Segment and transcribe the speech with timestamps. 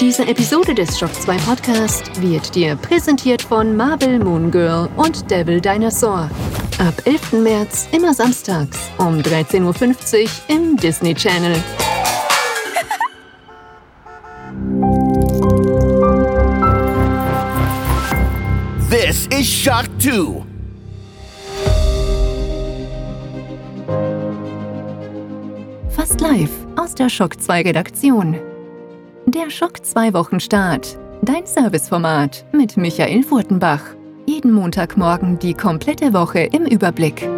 [0.00, 5.60] Diese Episode des Shock 2 Podcast wird dir präsentiert von Marvel Moon Girl und Devil
[5.60, 6.30] Dinosaur.
[6.78, 7.32] Ab 11.
[7.32, 11.54] März immer samstags um 13.50 Uhr im Disney Channel.
[18.88, 20.46] This is Shock 2.
[25.90, 28.49] Fast live aus der Shock 2 Redaktion.
[29.32, 30.98] Der Schock 2 Wochenstart.
[31.22, 33.80] Dein Serviceformat mit Michael Furtenbach.
[34.26, 37.28] Jeden Montagmorgen die komplette Woche im Überblick.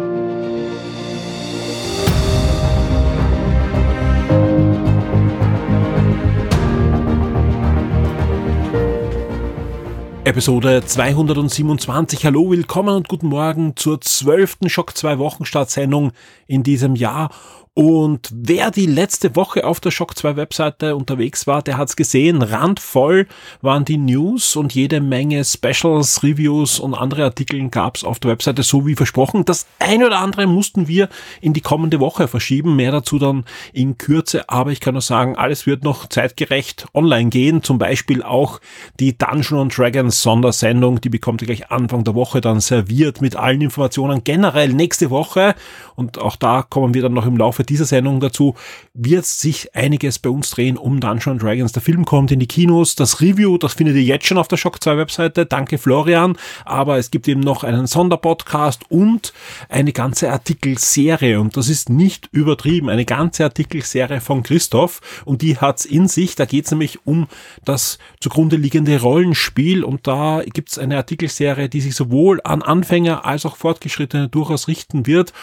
[10.23, 12.25] Episode 227.
[12.25, 16.11] Hallo, willkommen und guten Morgen zur zwölften Schock 2 Wochenstartsendung
[16.47, 17.29] in diesem Jahr.
[17.75, 22.43] Und wer die letzte Woche auf der Shock 2 Webseite unterwegs war, der hat's gesehen.
[22.43, 23.25] Randvoll
[23.61, 28.61] waren die News und jede Menge Specials, Reviews und andere Artikel gab's auf der Webseite,
[28.61, 29.43] so wie versprochen.
[29.45, 31.09] Das eine oder andere mussten wir
[31.41, 32.75] in die kommende Woche verschieben.
[32.75, 34.47] Mehr dazu dann in Kürze.
[34.49, 37.63] Aber ich kann nur sagen, alles wird noch zeitgerecht online gehen.
[37.63, 38.61] Zum Beispiel auch
[38.99, 41.01] die Dungeon Dragons Sondersendung.
[41.01, 45.55] Die bekommt ihr gleich Anfang der Woche dann serviert mit allen Informationen generell nächste Woche.
[45.95, 48.55] Und auch da kommen wir dann noch im Laufe Laufe dieser Sendung dazu
[48.93, 51.71] wird sich einiges bei uns drehen um Dungeons Dragons.
[51.71, 54.57] Der Film kommt in die Kinos, das Review, das findet ihr jetzt schon auf der
[54.57, 55.45] Shock 2 Webseite.
[55.45, 56.37] Danke Florian.
[56.65, 59.33] Aber es gibt eben noch einen Sonderpodcast und
[59.69, 61.39] eine ganze Artikelserie.
[61.39, 62.89] Und das ist nicht übertrieben.
[62.89, 65.23] Eine ganze Artikelserie von Christoph.
[65.25, 66.35] Und die hat's in sich.
[66.35, 67.27] Da geht's nämlich um
[67.63, 69.83] das zugrunde liegende Rollenspiel.
[69.83, 75.07] Und da gibt's eine Artikelserie, die sich sowohl an Anfänger als auch Fortgeschrittene durchaus richten
[75.07, 75.33] wird.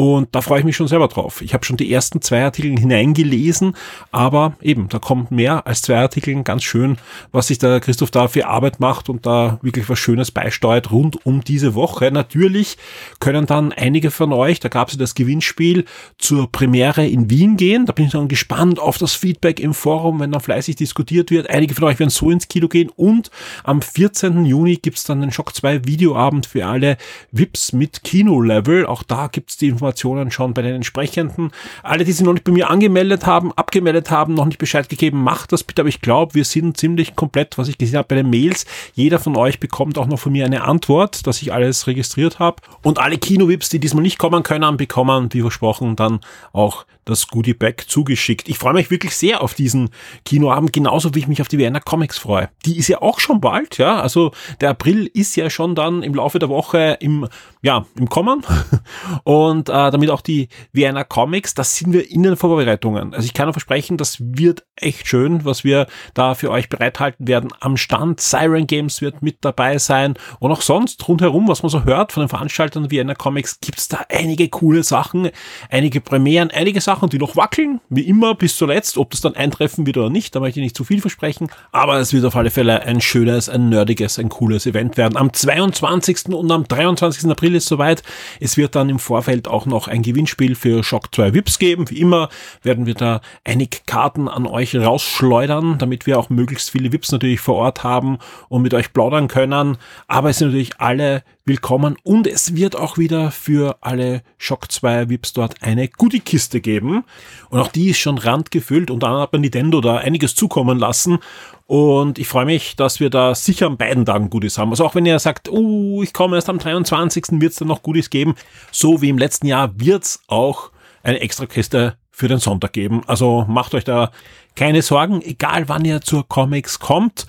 [0.00, 1.42] Und da freue ich mich schon selber drauf.
[1.42, 3.76] Ich habe schon die ersten zwei Artikel hineingelesen,
[4.10, 6.42] aber eben, da kommt mehr als zwei Artikel.
[6.42, 6.96] Ganz schön,
[7.32, 11.26] was sich der Christoph da für Arbeit macht und da wirklich was Schönes beisteuert rund
[11.26, 12.10] um diese Woche.
[12.10, 12.78] Natürlich
[13.18, 15.84] können dann einige von euch, da gab es das Gewinnspiel
[16.16, 17.84] zur Premiere in Wien gehen.
[17.84, 21.50] Da bin ich dann gespannt auf das Feedback im Forum, wenn dann fleißig diskutiert wird.
[21.50, 23.30] Einige von euch werden so ins Kino gehen und
[23.64, 24.46] am 14.
[24.46, 26.96] Juni gibt's dann den Shock 2 Videoabend für alle
[27.32, 28.86] VIPs mit Kino-Level.
[28.86, 31.50] Auch da gibt's die Informationen Informationen schon bei den entsprechenden.
[31.82, 35.22] Alle, die sich noch nicht bei mir angemeldet haben, abgemeldet haben, noch nicht Bescheid gegeben,
[35.22, 35.82] macht das bitte.
[35.82, 38.66] Aber ich glaube, wir sind ziemlich komplett, was ich gesehen habe bei den Mails.
[38.94, 42.62] Jeder von euch bekommt auch noch von mir eine Antwort, dass ich alles registriert habe.
[42.82, 46.20] Und alle Kino-Vips, die diesmal nicht kommen können, bekommen, wie versprochen, dann
[46.52, 48.48] auch das Goodie Bag zugeschickt.
[48.48, 49.90] Ich freue mich wirklich sehr auf diesen
[50.24, 52.48] Kinoabend, genauso wie ich mich auf die Vienna Comics freue.
[52.64, 54.00] Die ist ja auch schon bald, ja.
[54.00, 57.28] Also der April ist ja schon dann im Laufe der Woche im,
[57.62, 58.44] ja, im Kommen.
[59.24, 63.14] Und äh, damit auch die Vienna Comics, das sind wir in den Vorbereitungen.
[63.14, 67.28] Also ich kann nur versprechen, das wird echt schön, was wir da für euch bereithalten
[67.28, 68.20] werden am Stand.
[68.20, 72.22] Siren Games wird mit dabei sein und auch sonst rundherum, was man so hört von
[72.22, 75.30] den Veranstaltern Vienna Comics, gibt's da einige coole Sachen,
[75.70, 78.98] einige Premieren, einige Sachen Sachen, die noch wackeln, wie immer bis zuletzt.
[78.98, 81.48] Ob das dann eintreffen wird oder nicht, da möchte ich nicht zu viel versprechen.
[81.72, 85.16] Aber es wird auf alle Fälle ein schönes, ein nerdiges, ein cooles Event werden.
[85.16, 86.28] Am 22.
[86.28, 87.30] und am 23.
[87.30, 88.02] April ist soweit.
[88.38, 91.88] Es wird dann im Vorfeld auch noch ein Gewinnspiel für Shock 2 Vips geben.
[91.88, 92.28] Wie immer
[92.62, 97.40] werden wir da einige Karten an euch rausschleudern, damit wir auch möglichst viele Vips natürlich
[97.40, 98.18] vor Ort haben
[98.50, 99.78] und mit euch plaudern können.
[100.06, 105.08] Aber es sind natürlich alle willkommen und es wird auch wieder für alle Shock 2
[105.08, 107.02] VIPs dort eine Goodie-Kiste geben.
[107.48, 111.18] Und auch die ist schon randgefüllt und dann hat man Nintendo da einiges zukommen lassen.
[111.66, 114.70] Und ich freue mich, dass wir da sicher an beiden Tagen Goodies haben.
[114.70, 117.40] Also auch wenn ihr sagt, oh, ich komme erst am 23.
[117.40, 118.36] wird es dann noch Goodies geben.
[118.70, 120.70] So wie im letzten Jahr wird es auch
[121.02, 123.02] eine extra Kiste für den Sonntag geben.
[123.08, 124.12] Also macht euch da
[124.54, 127.26] keine Sorgen, egal wann ihr zur Comics kommt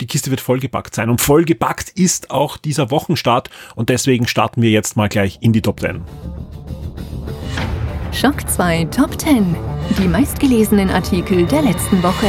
[0.00, 1.10] die Kiste wird vollgepackt sein.
[1.10, 3.50] Und vollgepackt ist auch dieser Wochenstart.
[3.74, 6.02] Und deswegen starten wir jetzt mal gleich in die Top 10.
[8.12, 9.56] Schock 2 Top 10.
[9.98, 12.28] Die meistgelesenen Artikel der letzten Woche.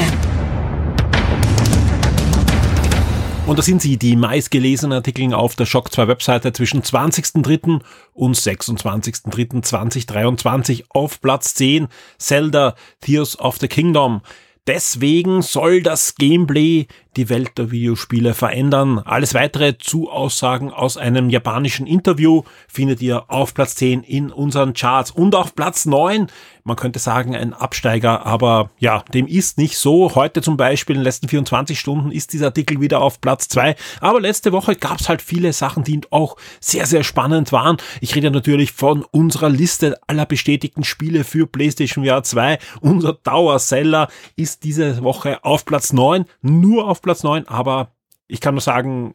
[3.47, 7.79] Und da sind sie, die meistgelesenen Artikel auf der Shock 2 Webseite zwischen 20.03.
[8.13, 11.87] und 26.03.2023 auf Platz 10
[12.17, 14.21] Zelda Tears of the Kingdom.
[14.67, 18.97] Deswegen soll das Gameplay die Welt der Videospiele verändern.
[18.97, 24.73] Alles weitere zu Aussagen aus einem japanischen Interview findet ihr auf Platz 10 in unseren
[24.73, 26.27] Charts und auf Platz 9
[26.65, 30.15] man könnte sagen, ein Absteiger, aber ja, dem ist nicht so.
[30.15, 33.75] Heute zum Beispiel in den letzten 24 Stunden ist dieser Artikel wieder auf Platz zwei.
[34.01, 37.77] Aber letzte Woche gab es halt viele Sachen, die auch sehr, sehr spannend waren.
[38.01, 42.57] Ich rede natürlich von unserer Liste aller bestätigten Spiele für PlayStation VR 2.
[42.81, 47.91] Unser Dauerseller ist diese Woche auf Platz neun, nur auf Platz neun, aber
[48.27, 49.13] ich kann nur sagen,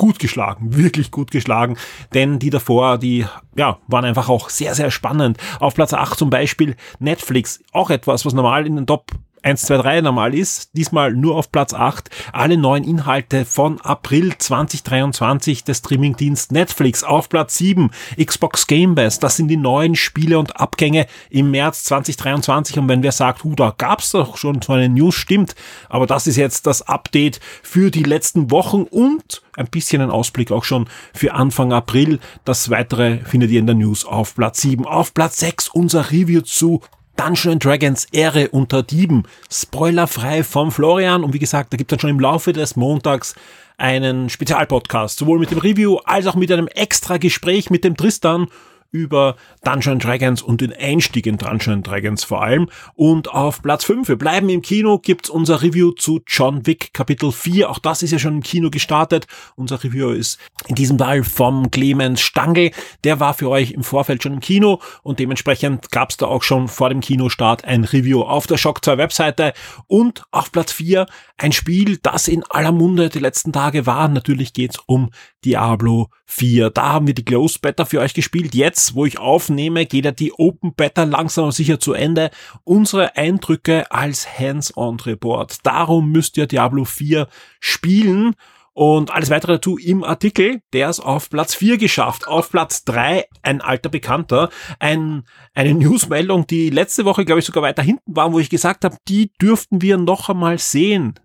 [0.00, 1.76] gut geschlagen, wirklich gut geschlagen,
[2.14, 5.36] denn die davor, die ja, waren einfach auch sehr, sehr spannend.
[5.58, 9.10] Auf Platz 8 zum Beispiel Netflix, auch etwas, was normal in den Top
[9.42, 12.10] 1, 2, 3 normal ist, diesmal nur auf Platz 8.
[12.32, 17.90] Alle neuen Inhalte von April 2023 des Streamingdienst Netflix auf Platz 7.
[18.22, 22.78] Xbox Game Pass, das sind die neuen Spiele und Abgänge im März 2023.
[22.78, 25.54] Und wenn wer sagt, hu, da gab's doch schon so eine News, stimmt.
[25.88, 30.52] Aber das ist jetzt das Update für die letzten Wochen und ein bisschen ein Ausblick
[30.52, 32.18] auch schon für Anfang April.
[32.44, 34.86] Das weitere findet ihr in der News auf Platz 7.
[34.86, 36.82] Auf Platz 6 unser Review zu
[37.20, 39.24] Dungeons Dragons Ehre unter Dieben.
[39.52, 41.22] Spoilerfrei vom Florian.
[41.22, 43.34] Und wie gesagt, da gibt es dann schon im Laufe des Montags
[43.76, 48.46] einen Spezialpodcast, sowohl mit dem Review als auch mit einem extra Gespräch mit dem Tristan
[48.90, 52.68] über Dungeon Dragons und den Einstieg in Dungeon Dragons vor allem.
[52.94, 57.32] Und auf Platz 5, wir bleiben im Kino, gibt's unser Review zu John Wick Kapitel
[57.32, 57.70] 4.
[57.70, 59.26] Auch das ist ja schon im Kino gestartet.
[59.56, 62.70] Unser Review ist in diesem Fall vom Clemens Stangl.
[63.04, 66.68] Der war für euch im Vorfeld schon im Kino und dementsprechend gab's da auch schon
[66.68, 69.52] vor dem Kinostart ein Review auf der Shock 2 Webseite.
[69.86, 71.06] Und auf Platz 4
[71.40, 74.08] ein Spiel, das in aller Munde die letzten Tage war.
[74.08, 75.10] Natürlich geht's um
[75.42, 76.68] Diablo 4.
[76.68, 78.54] Da haben wir die Closed Beta für euch gespielt.
[78.54, 82.30] Jetzt, wo ich aufnehme, geht ja die Open Beta langsam aber sicher zu Ende.
[82.64, 85.64] Unsere Eindrücke als Hands-on-Report.
[85.64, 87.26] Darum müsst ihr Diablo 4
[87.58, 88.34] spielen.
[88.74, 92.28] Und alles weitere dazu im Artikel, der ist auf Platz 4 geschafft.
[92.28, 94.50] Auf Platz 3 ein alter Bekannter.
[94.78, 98.84] Ein, eine Newsmeldung, die letzte Woche, glaube ich, sogar weiter hinten war, wo ich gesagt
[98.84, 101.18] habe, die dürften wir noch einmal sehen.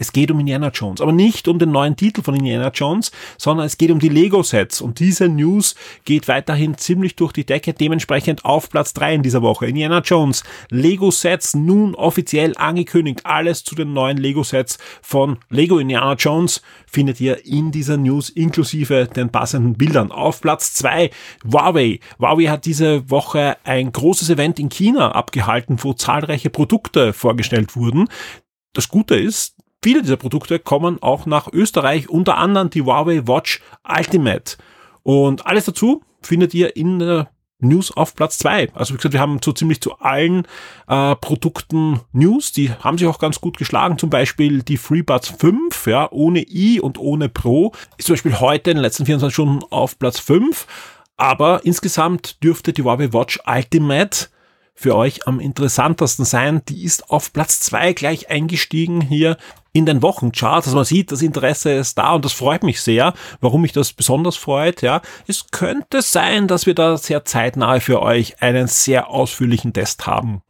[0.00, 3.66] Es geht um Indiana Jones, aber nicht um den neuen Titel von Indiana Jones, sondern
[3.66, 4.80] es geht um die Lego-Sets.
[4.80, 5.74] Und diese News
[6.04, 9.66] geht weiterhin ziemlich durch die Decke, dementsprechend auf Platz drei in dieser Woche.
[9.66, 13.22] Indiana Jones, Lego-Sets nun offiziell angekündigt.
[13.24, 19.08] Alles zu den neuen Lego-Sets von Lego Indiana Jones findet ihr in dieser News inklusive
[19.08, 20.12] den passenden Bildern.
[20.12, 21.10] Auf Platz zwei
[21.44, 21.98] Huawei.
[22.20, 28.08] Huawei hat diese Woche ein großes Event in China abgehalten, wo zahlreiche Produkte vorgestellt wurden.
[28.74, 33.60] Das Gute ist, Viele dieser Produkte kommen auch nach Österreich, unter anderem die Huawei Watch
[33.88, 34.56] Ultimate.
[35.04, 37.30] Und alles dazu findet ihr in der
[37.60, 38.72] News auf Platz zwei.
[38.74, 40.46] Also wie gesagt, wir haben so ziemlich zu allen
[40.86, 43.98] äh, Produkten News, die haben sich auch ganz gut geschlagen.
[43.98, 48.70] Zum Beispiel die FreeBuds 5, ja, ohne i und ohne Pro, ist zum Beispiel heute
[48.70, 50.66] in den letzten 24 Stunden auf Platz 5.
[51.16, 54.28] Aber insgesamt dürfte die Huawei Watch Ultimate
[54.78, 56.62] für euch am interessantesten sein.
[56.68, 59.36] Die ist auf Platz zwei gleich eingestiegen hier
[59.72, 60.68] in den Wochencharts.
[60.68, 63.12] Also man sieht, das Interesse ist da und das freut mich sehr.
[63.40, 65.02] Warum mich das besonders freut, ja.
[65.26, 70.42] Es könnte sein, dass wir da sehr zeitnah für euch einen sehr ausführlichen Test haben.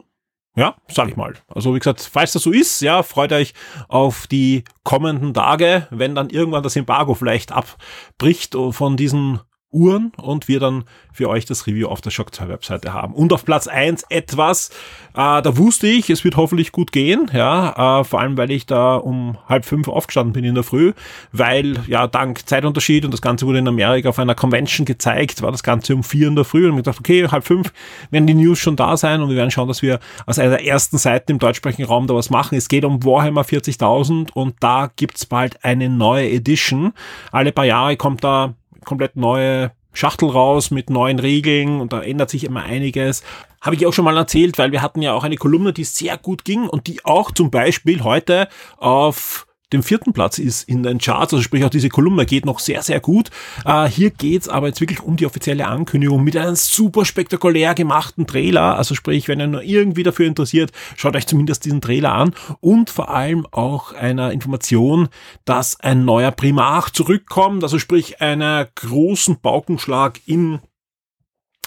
[0.55, 1.33] Ja, sag ich mal.
[1.47, 3.55] Also wie gesagt, falls das so ist, ja, freut euch
[3.87, 9.39] auf die kommenden Tage, wenn dann irgendwann das Embargo vielleicht abbricht von diesen
[9.71, 10.83] Uhren und wir dann
[11.13, 13.13] für euch das Review auf der Shock 2 Webseite haben.
[13.13, 14.69] Und auf Platz eins etwas,
[15.13, 18.65] äh, da wusste ich, es wird hoffentlich gut gehen, ja, äh, vor allem weil ich
[18.65, 20.93] da um halb fünf aufgestanden bin in der Früh,
[21.31, 25.51] weil ja dank Zeitunterschied und das Ganze wurde in Amerika auf einer Convention gezeigt, war
[25.51, 27.71] das Ganze um vier in der Früh und ich gedacht, okay, halb fünf
[28.09, 30.65] werden die News schon da sein und wir werden schauen, dass wir aus einer der
[30.65, 32.57] ersten Seiten im deutschsprachigen Raum da was machen.
[32.57, 36.93] Es geht um Warhammer 40.000 und da gibt's bald eine neue Edition.
[37.31, 38.55] Alle paar Jahre kommt da
[38.85, 43.23] komplett neue Schachtel raus mit neuen Regeln und da ändert sich immer einiges.
[43.61, 46.17] Habe ich auch schon mal erzählt, weil wir hatten ja auch eine Kolumne, die sehr
[46.17, 50.97] gut ging und die auch zum Beispiel heute auf dem vierten Platz ist in den
[50.97, 53.29] Charts, also sprich auch diese Kolumne geht noch sehr, sehr gut.
[53.65, 58.25] Äh, hier geht's aber jetzt wirklich um die offizielle Ankündigung mit einem super spektakulär gemachten
[58.25, 58.77] Trailer.
[58.77, 62.89] Also sprich, wenn ihr nur irgendwie dafür interessiert, schaut euch zumindest diesen Trailer an und
[62.89, 65.09] vor allem auch einer Information,
[65.45, 70.59] dass ein neuer Primarch zurückkommt, also sprich einer großen Paukenschlag in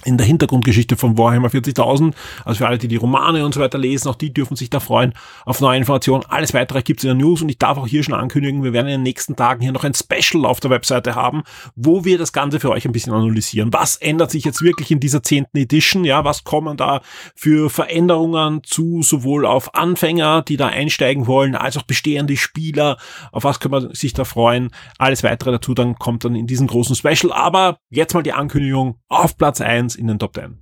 [0.04, 2.14] in der Hintergrundgeschichte von Warhammer 40.000.
[2.44, 4.80] Also für alle, die die Romane und so weiter lesen, auch die dürfen sich da
[4.80, 6.24] freuen auf neue Informationen.
[6.28, 8.86] Alles weitere gibt's in der News und ich darf auch hier schon ankündigen, wir werden
[8.86, 11.42] in den nächsten Tagen hier noch ein Special auf der Webseite haben,
[11.74, 13.72] wo wir das Ganze für euch ein bisschen analysieren.
[13.72, 16.04] Was ändert sich jetzt wirklich in dieser zehnten Edition?
[16.04, 17.00] Ja, was kommen da
[17.34, 22.96] für Veränderungen zu, sowohl auf Anfänger, die da einsteigen wollen, als auch bestehende Spieler?
[23.30, 24.70] Auf was kann man sich da freuen?
[24.98, 27.32] Alles weitere dazu dann kommt dann in diesem großen Special.
[27.32, 30.58] Aber jetzt mal die Ankündigung auf Platz eins Fans in den Top 10.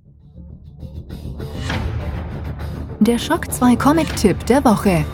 [2.99, 5.05] Der Schock 2 Comic-Tipp der Woche.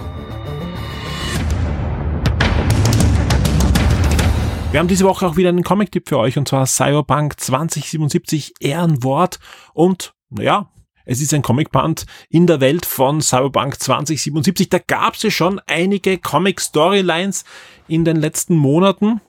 [4.71, 9.39] Wir haben diese Woche auch wieder einen Comic-Tipp für euch und zwar Cyberpunk 2077 Ehrenwort
[9.73, 10.69] und naja,
[11.05, 14.67] es ist ein Comicband in der Welt von Cyberpunk 2077.
[14.67, 17.45] Da gab es ja schon einige Comic-Storylines
[17.87, 19.21] in den letzten Monaten.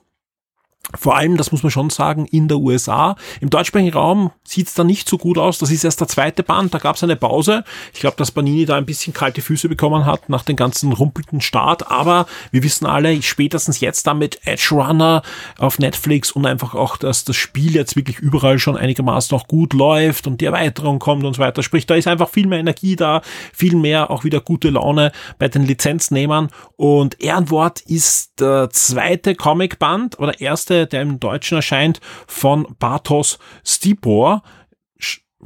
[0.97, 3.15] Vor allem, das muss man schon sagen, in der USA.
[3.41, 5.59] Im deutschsprachigen Raum sieht's da nicht so gut aus.
[5.59, 6.73] Das ist erst der zweite Band.
[6.73, 7.63] Da gab's eine Pause.
[7.93, 11.41] Ich glaube, dass Panini da ein bisschen kalte Füße bekommen hat nach dem ganzen rumpelten
[11.41, 11.91] Start.
[11.91, 15.21] Aber wir wissen alle, spätestens jetzt da mit Edge Runner
[15.59, 19.73] auf Netflix und einfach auch, dass das Spiel jetzt wirklich überall schon einigermaßen noch gut
[19.73, 21.61] läuft und die Erweiterung kommt und so weiter.
[21.61, 23.21] Sprich, da ist einfach viel mehr Energie da,
[23.53, 26.49] viel mehr auch wieder gute Laune bei den Lizenznehmern.
[26.77, 34.43] Und Ehrenwort ist der zweite Comicband oder erste der im Deutschen erscheint, von Bartos Stipor.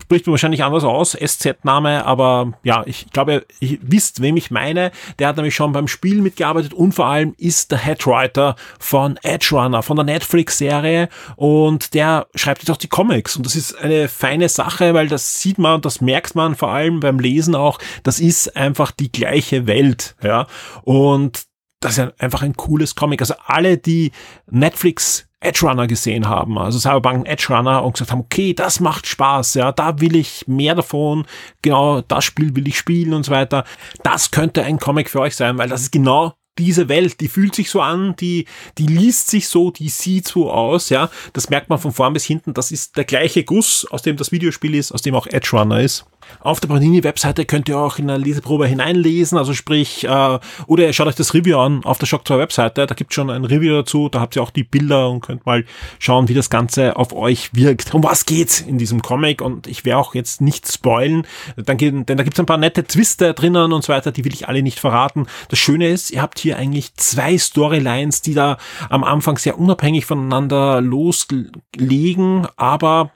[0.02, 4.92] Spricht man wahrscheinlich anders aus, SZ-Name, aber ja, ich glaube, ihr wisst, wem ich meine.
[5.20, 9.50] Der hat nämlich schon beim Spiel mitgearbeitet und vor allem ist der Headwriter von Edge
[9.52, 11.10] Runner, von der Netflix-Serie.
[11.36, 13.38] Und der schreibt jetzt auch die Comics.
[13.38, 16.70] Und das ist eine feine Sache, weil das sieht man und das merkt man vor
[16.70, 20.48] allem beim Lesen auch, das ist einfach die gleiche Welt, ja,
[20.82, 21.44] und
[21.84, 23.22] das ist einfach ein cooles Comic.
[23.22, 24.12] Also alle, die
[24.50, 29.06] Netflix Edge Runner gesehen haben, also Cyberpunk Edge Runner und gesagt haben, okay, das macht
[29.06, 31.26] Spaß, ja, da will ich mehr davon,
[31.62, 33.66] genau das Spiel will ich spielen und so weiter.
[34.04, 37.56] Das könnte ein Comic für euch sein, weil das ist genau diese Welt, die fühlt
[37.56, 38.46] sich so an, die,
[38.78, 41.10] die liest sich so, die sieht so aus, ja.
[41.34, 42.54] Das merkt man von vorn bis hinten.
[42.54, 45.82] Das ist der gleiche Guss, aus dem das Videospiel ist, aus dem auch Edge Runner
[45.82, 46.06] ist.
[46.40, 50.94] Auf der Panini-Webseite könnt ihr auch in eine Leseprobe hineinlesen, also sprich, äh, oder ihr
[50.94, 53.74] schaut euch das Review an auf der Shock 2 Webseite, da gibt schon ein Review
[53.74, 55.66] dazu, da habt ihr auch die Bilder und könnt mal
[56.00, 57.94] schauen, wie das Ganze auf euch wirkt.
[57.94, 59.42] Um was geht's in diesem Comic?
[59.42, 63.34] Und ich werde auch jetzt nicht spoilen, dann denn da gibt's ein paar nette Twister
[63.34, 65.28] drinnen und so weiter, die will ich alle nicht verraten.
[65.50, 68.58] Das Schöne ist, ihr habt hier eigentlich zwei Storylines, die da
[68.90, 73.12] am Anfang sehr unabhängig voneinander loslegen, aber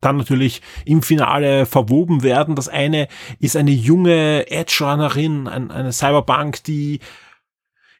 [0.00, 2.56] dann natürlich im Finale verwoben werden.
[2.56, 6.98] Das eine ist eine junge Edge-Runnerin, eine Cyberbank, die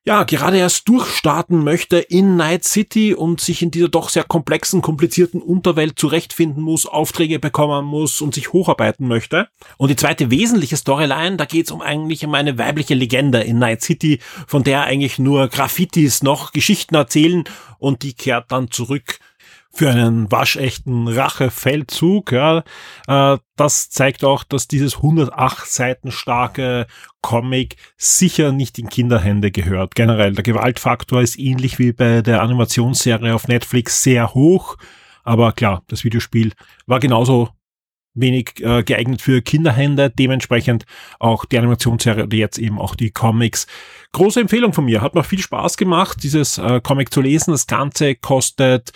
[0.04, 4.82] ja, gerade erst durchstarten möchte in Night City und sich in dieser doch sehr komplexen,
[4.82, 9.47] komplizierten Unterwelt zurechtfinden muss, Aufträge bekommen muss und sich hocharbeiten möchte.
[9.76, 13.61] Und die zweite wesentliche Storyline, da geht es um eigentlich um eine weibliche Legende in
[13.61, 14.18] Night City,
[14.49, 17.44] von der eigentlich nur Graffitis noch Geschichten erzählen
[17.78, 19.21] und die kehrt dann zurück
[19.73, 22.33] für einen waschechten Rachefeldzug.
[22.33, 22.62] Ja,
[23.09, 26.87] äh, das zeigt auch, dass dieses 108 Seiten starke
[27.23, 29.95] Comic sicher nicht in Kinderhände gehört.
[29.95, 34.76] Generell, der Gewaltfaktor ist ähnlich wie bei der Animationsserie auf Netflix sehr hoch.
[35.25, 36.52] Aber klar, das Videospiel
[36.87, 37.50] war genauso
[38.14, 40.85] wenig äh, geeignet für Kinderhände, dementsprechend
[41.19, 43.67] auch die Animationsserie oder jetzt eben auch die Comics.
[44.12, 47.52] Große Empfehlung von mir, hat mir viel Spaß gemacht, dieses äh, Comic zu lesen.
[47.52, 48.93] Das Ganze kostet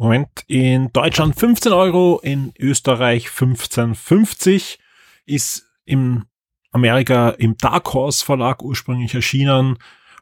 [0.00, 4.78] Moment, in Deutschland 15 Euro, in Österreich 15,50
[5.26, 6.26] ist im
[6.70, 9.76] Amerika im Dark Horse Verlag ursprünglich erschienen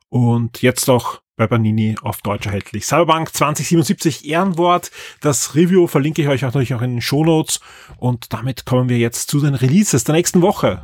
[0.09, 2.87] und jetzt auch bei Panini auf Deutsch erhältlich.
[2.87, 4.91] Cyberpunk 2077 Ehrenwort.
[5.21, 7.61] Das Review verlinke ich euch natürlich auch in den Shownotes
[7.99, 10.81] und damit kommen wir jetzt zu den Releases der nächsten Woche.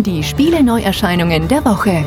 [0.00, 2.04] Die Spiele Neuerscheinungen der Woche.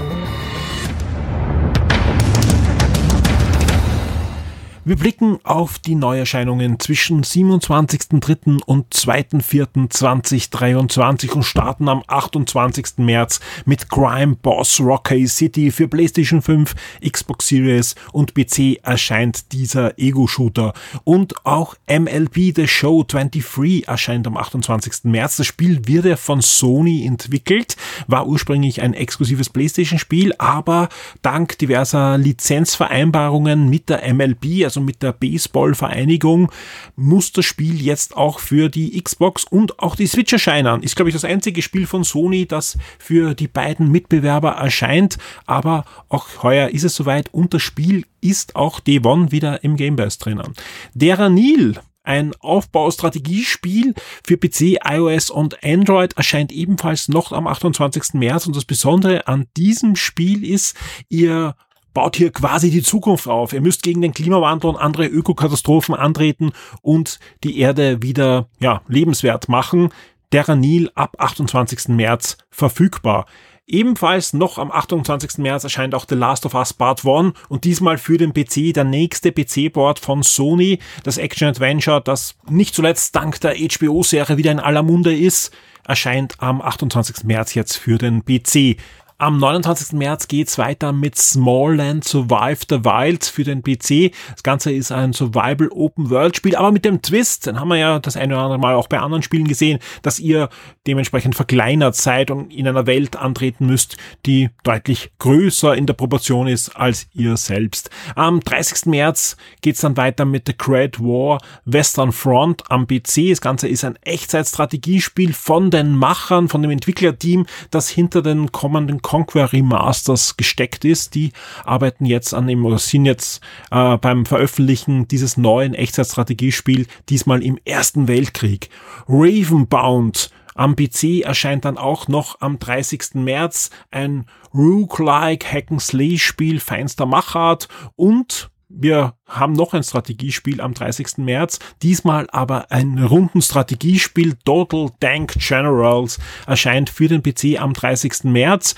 [4.89, 8.63] Wir blicken auf die Neuerscheinungen zwischen 27.03.
[8.65, 12.97] und 2.04.2023 und starten am 28.
[12.97, 16.73] März mit Crime Boss Rocky City für PlayStation 5,
[17.07, 20.73] Xbox Series und PC erscheint dieser Ego-Shooter.
[21.03, 25.03] Und auch MLB The Show 23 erscheint am 28.
[25.03, 25.37] März.
[25.37, 27.75] Das Spiel wird ja von Sony entwickelt,
[28.07, 30.89] war ursprünglich ein exklusives PlayStation-Spiel, aber
[31.21, 36.51] dank diverser Lizenzvereinbarungen mit der MLB, also also mit der Baseball-Vereinigung,
[36.95, 40.83] muss das Spiel jetzt auch für die Xbox und auch die Switch erscheinen.
[40.83, 45.17] Ist, glaube ich, das einzige Spiel von Sony, das für die beiden Mitbewerber erscheint.
[45.45, 49.75] Aber auch heuer ist es soweit und das Spiel ist auch Day One wieder im
[49.75, 50.53] Game Pass drinnen.
[50.93, 53.93] Der Neil Ein Aufbaustrategiespiel
[54.25, 58.13] für PC, iOS und Android erscheint ebenfalls noch am 28.
[58.13, 60.75] März und das Besondere an diesem Spiel ist,
[61.09, 61.55] ihr
[61.93, 63.53] baut hier quasi die Zukunft auf.
[63.53, 69.49] Ihr müsst gegen den Klimawandel und andere Ökokatastrophen antreten und die Erde wieder ja, lebenswert
[69.49, 69.89] machen.
[70.31, 71.89] Terranil ab 28.
[71.89, 73.25] März verfügbar.
[73.69, 75.37] Ebenfalls noch am 28.
[75.37, 78.83] März erscheint auch The Last of Us Part 1 und diesmal für den PC der
[78.83, 84.81] nächste PC-Board von Sony, das Action-Adventure, das nicht zuletzt dank der HBO-Serie wieder in aller
[84.81, 85.51] Munde ist,
[85.85, 87.25] erscheint am 28.
[87.25, 88.77] März jetzt für den PC.
[89.21, 89.97] Am 29.
[89.97, 94.13] März geht's weiter mit Smallland Survive the Wild für den PC.
[94.31, 97.75] Das Ganze ist ein Survival Open World Spiel, aber mit dem Twist, den haben wir
[97.75, 100.47] ja das eine oder andere Mal auch bei anderen Spielen gesehen, dass ihr
[100.87, 106.47] dementsprechend verkleinert seid und in einer Welt antreten müsst, die deutlich größer in der Proportion
[106.47, 107.89] ist als ihr selbst.
[108.15, 108.85] Am 30.
[108.85, 113.31] März geht's dann weiter mit The Great War Western Front am PC.
[113.31, 119.01] Das Ganze ist ein Echtzeitstrategiespiel von den Machern, von dem Entwicklerteam, das hinter den kommenden
[119.09, 121.15] Conquer Remasters gesteckt ist.
[121.15, 121.31] Die
[121.65, 127.57] arbeiten jetzt an dem oder sind jetzt äh, beim Veröffentlichen dieses neuen Echtzeitstrategiespiel, diesmal im
[127.65, 128.69] Ersten Weltkrieg.
[129.07, 133.15] Ravenbound am PC erscheint dann auch noch am 30.
[133.15, 141.17] März ein Rook-like Hack-and-Slay-Spiel feinster Machart und wir haben noch ein Strategiespiel am 30.
[141.17, 148.25] März, diesmal aber ein runden Strategiespiel Total Tank Generals erscheint für den PC am 30.
[148.25, 148.75] März.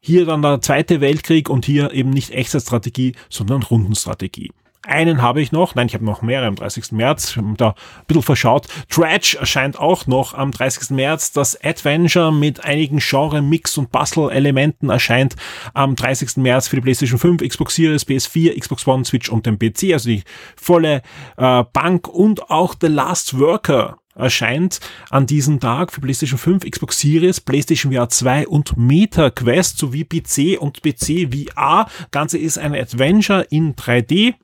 [0.00, 4.50] Hier dann der Zweite Weltkrieg und hier eben nicht echte Strategie, sondern Rundenstrategie.
[4.86, 6.92] Einen habe ich noch, nein, ich habe noch mehrere am 30.
[6.92, 7.74] März, da ein
[8.06, 8.66] bisschen verschaut.
[8.88, 10.90] Dredge erscheint auch noch am 30.
[10.90, 11.32] März.
[11.32, 15.36] Das Adventure mit einigen Genre, Mix und Puzzle-Elementen erscheint
[15.74, 16.38] am 30.
[16.38, 20.08] März für die PlayStation 5, Xbox Series, PS4, Xbox One, Switch und den PC, also
[20.08, 20.22] die
[20.56, 21.02] volle
[21.36, 27.00] äh, Bank und auch The Last Worker erscheint an diesem Tag für PlayStation 5, Xbox
[27.00, 31.86] Series, PlayStation VR 2 und Meta Quest sowie PC und PC VR.
[32.10, 34.34] Ganze ist ein Adventure in 3D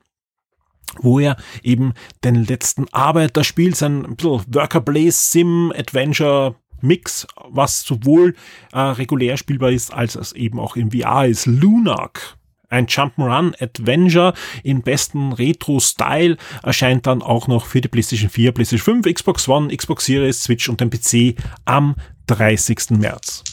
[0.99, 7.81] wo er eben den letzten Arbeiter spielt, ein bisschen Worker Place Sim Adventure Mix, was
[7.81, 8.35] sowohl
[8.71, 11.45] äh, regulär spielbar ist, als es eben auch im VR ist.
[11.45, 12.37] Lunak
[12.69, 19.03] ein Jump'n'Run Adventure im besten Retro-Style erscheint dann auch noch für die PlayStation 4, PlayStation
[19.03, 21.95] 5, Xbox One, Xbox Series, Switch und den PC am
[22.27, 22.91] 30.
[22.91, 23.43] März.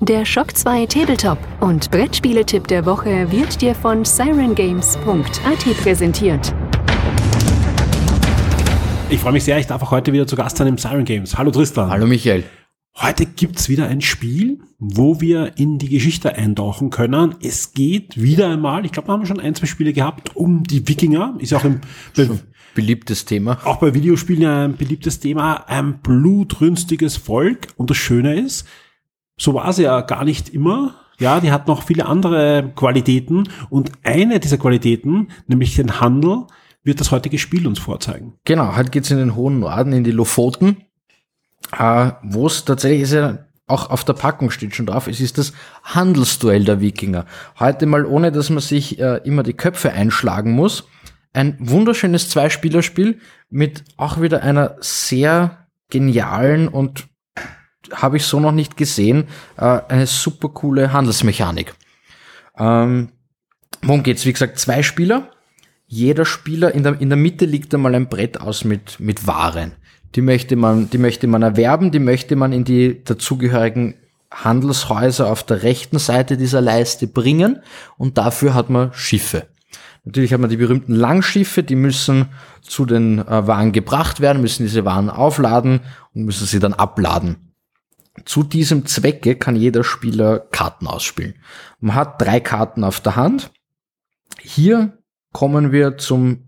[0.00, 6.54] Der Shock 2 Tabletop und Brettspieletipp der Woche wird dir von sirengames.at präsentiert.
[9.10, 11.36] Ich freue mich sehr, ich darf auch heute wieder zu Gast sein im Siren Games.
[11.36, 11.90] Hallo Tristan.
[11.90, 12.44] Hallo Michael.
[12.94, 17.34] Heute gibt's wieder ein Spiel, wo wir in die Geschichte eintauchen können.
[17.42, 20.86] Es geht wieder einmal, ich glaube, wir haben schon ein, zwei Spiele gehabt, um die
[20.86, 21.34] Wikinger.
[21.40, 21.80] Ist ja auch im
[22.76, 23.58] beliebtes Thema.
[23.64, 25.68] Auch bei Videospielen ein beliebtes Thema.
[25.68, 27.66] Ein blutrünstiges Volk.
[27.76, 28.64] Und das Schöne ist,
[29.38, 30.94] so war es ja gar nicht immer.
[31.18, 33.48] Ja, die hat noch viele andere Qualitäten.
[33.70, 36.46] Und eine dieser Qualitäten, nämlich den Handel,
[36.84, 38.34] wird das heutige Spiel uns vorzeigen.
[38.44, 40.76] Genau, heute geht's in den hohen Norden, in die Lofoten
[41.76, 45.36] äh, wo es tatsächlich ist ja auch auf der Packung steht schon drauf, es ist
[45.36, 47.26] das Handelsduell der Wikinger.
[47.58, 50.88] Heute mal ohne, dass man sich äh, immer die Köpfe einschlagen muss.
[51.34, 53.20] Ein wunderschönes Zweispielerspiel
[53.50, 57.08] mit auch wieder einer sehr genialen und
[57.92, 61.74] habe ich so noch nicht gesehen, äh, eine super coole Handelsmechanik.
[62.58, 63.10] Ähm,
[63.82, 64.26] worum geht's?
[64.26, 65.30] Wie gesagt, zwei Spieler.
[65.86, 69.72] Jeder Spieler, in der, in der Mitte liegt einmal ein Brett aus mit, mit Waren
[70.14, 73.94] die möchte man, die möchte man erwerben, die möchte man in die dazugehörigen
[74.30, 77.60] Handelshäuser auf der rechten Seite dieser Leiste bringen
[77.96, 79.46] und dafür hat man Schiffe.
[80.04, 82.26] Natürlich hat man die berühmten Langschiffe, die müssen
[82.62, 85.80] zu den äh, Waren gebracht werden, müssen diese Waren aufladen
[86.14, 87.47] und müssen sie dann abladen.
[88.28, 91.36] Zu diesem Zwecke kann jeder Spieler Karten ausspielen.
[91.80, 93.50] Man hat drei Karten auf der Hand.
[94.38, 94.98] Hier
[95.32, 96.46] kommen wir zum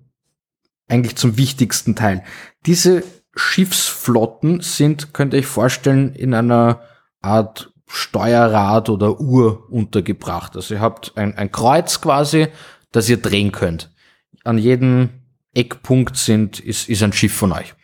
[0.88, 2.22] eigentlich zum wichtigsten Teil.
[2.66, 3.02] Diese
[3.34, 6.82] Schiffsflotten sind, könnt ihr euch vorstellen, in einer
[7.22, 10.56] Art Steuerrad oder Uhr untergebracht.
[10.56, 12.48] Also ihr habt ein, ein Kreuz quasi,
[12.92, 13.90] das ihr drehen könnt.
[14.44, 15.08] An jedem
[15.54, 17.74] Eckpunkt sind, ist, ist ein Schiff von euch.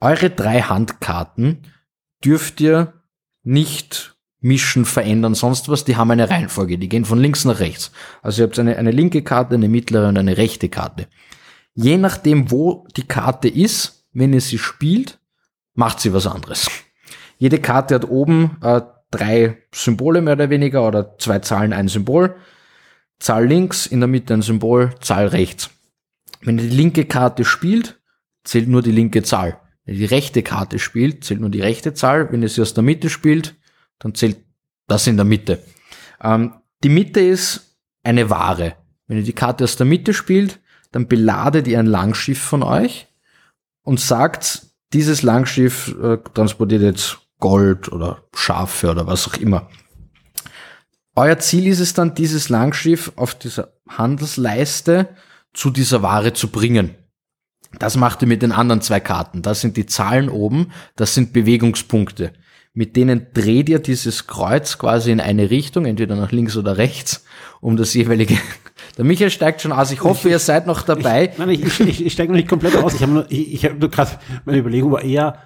[0.00, 1.70] Eure drei Handkarten
[2.24, 2.93] dürft ihr
[3.44, 5.84] nicht mischen, verändern, sonst was.
[5.84, 6.78] Die haben eine Reihenfolge.
[6.78, 7.92] Die gehen von links nach rechts.
[8.22, 11.06] Also ihr habt eine, eine linke Karte, eine mittlere und eine rechte Karte.
[11.74, 15.18] Je nachdem, wo die Karte ist, wenn ihr sie spielt,
[15.74, 16.68] macht sie was anderes.
[17.38, 22.36] Jede Karte hat oben äh, drei Symbole mehr oder weniger oder zwei Zahlen, ein Symbol.
[23.18, 25.70] Zahl links, in der Mitte ein Symbol, Zahl rechts.
[26.42, 27.98] Wenn ihr die linke Karte spielt,
[28.44, 29.58] zählt nur die linke Zahl.
[29.84, 32.32] Wenn die rechte Karte spielt, zählt nur die rechte Zahl.
[32.32, 33.54] Wenn ihr sie aus der Mitte spielt,
[33.98, 34.38] dann zählt
[34.86, 35.62] das in der Mitte.
[36.22, 38.74] Ähm, die Mitte ist eine Ware.
[39.06, 40.60] Wenn ihr die Karte aus der Mitte spielt,
[40.92, 43.08] dann beladet ihr ein Langschiff von euch
[43.82, 49.68] und sagt, dieses Langschiff äh, transportiert jetzt Gold oder Schafe oder was auch immer.
[51.16, 55.08] Euer Ziel ist es dann, dieses Langschiff auf dieser Handelsleiste
[55.52, 56.94] zu dieser Ware zu bringen.
[57.78, 59.42] Das macht ihr mit den anderen zwei Karten.
[59.42, 62.32] Das sind die Zahlen oben, das sind Bewegungspunkte.
[62.76, 67.24] Mit denen dreht ihr dieses Kreuz quasi in eine Richtung, entweder nach links oder rechts,
[67.60, 68.36] um das jeweilige.
[68.98, 69.92] Der Michael steigt schon aus.
[69.92, 71.30] Ich hoffe, ihr seid noch dabei.
[71.30, 72.94] Ich, nein, ich, ich, ich steige noch nicht komplett aus.
[72.94, 74.10] Ich habe nur, ich, ich hab nur gerade,
[74.44, 75.38] meine Überlegung war eher,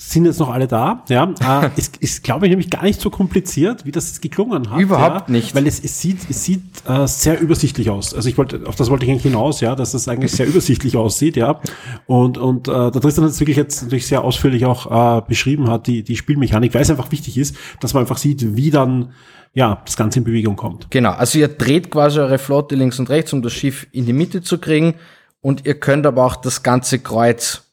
[0.00, 1.02] sind jetzt noch alle da.
[1.08, 4.70] Ja, äh, es ist, glaube ich, nämlich gar nicht so kompliziert, wie das jetzt geklungen
[4.70, 4.80] hat.
[4.80, 5.56] Überhaupt ja, nicht.
[5.56, 8.14] Weil es, es sieht, es sieht äh, sehr übersichtlich aus.
[8.14, 10.96] Also ich wollte, auf das wollte ich eigentlich hinaus, ja, dass das eigentlich sehr übersichtlich
[10.96, 11.60] aussieht, ja.
[12.06, 15.68] Und und äh, der Tristan hat es wirklich jetzt natürlich sehr ausführlich auch äh, beschrieben
[15.68, 19.12] hat, die die Spielmechanik, weil es einfach wichtig ist, dass man einfach sieht, wie dann
[19.52, 20.92] ja das Ganze in Bewegung kommt.
[20.92, 21.10] Genau.
[21.10, 24.42] Also ihr dreht quasi eure Flotte links und rechts, um das Schiff in die Mitte
[24.42, 24.94] zu kriegen,
[25.40, 27.67] und ihr könnt aber auch das ganze Kreuz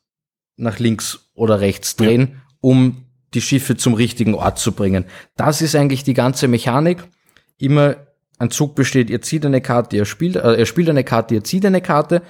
[0.57, 2.39] nach links oder rechts drehen, ja.
[2.61, 5.05] um die Schiffe zum richtigen Ort zu bringen.
[5.35, 7.03] Das ist eigentlich die ganze Mechanik.
[7.57, 7.97] Immer
[8.37, 11.43] ein Zug besteht, ihr zieht eine Karte, ihr spielt, äh, ihr spielt eine Karte, ihr
[11.43, 12.21] zieht eine Karte.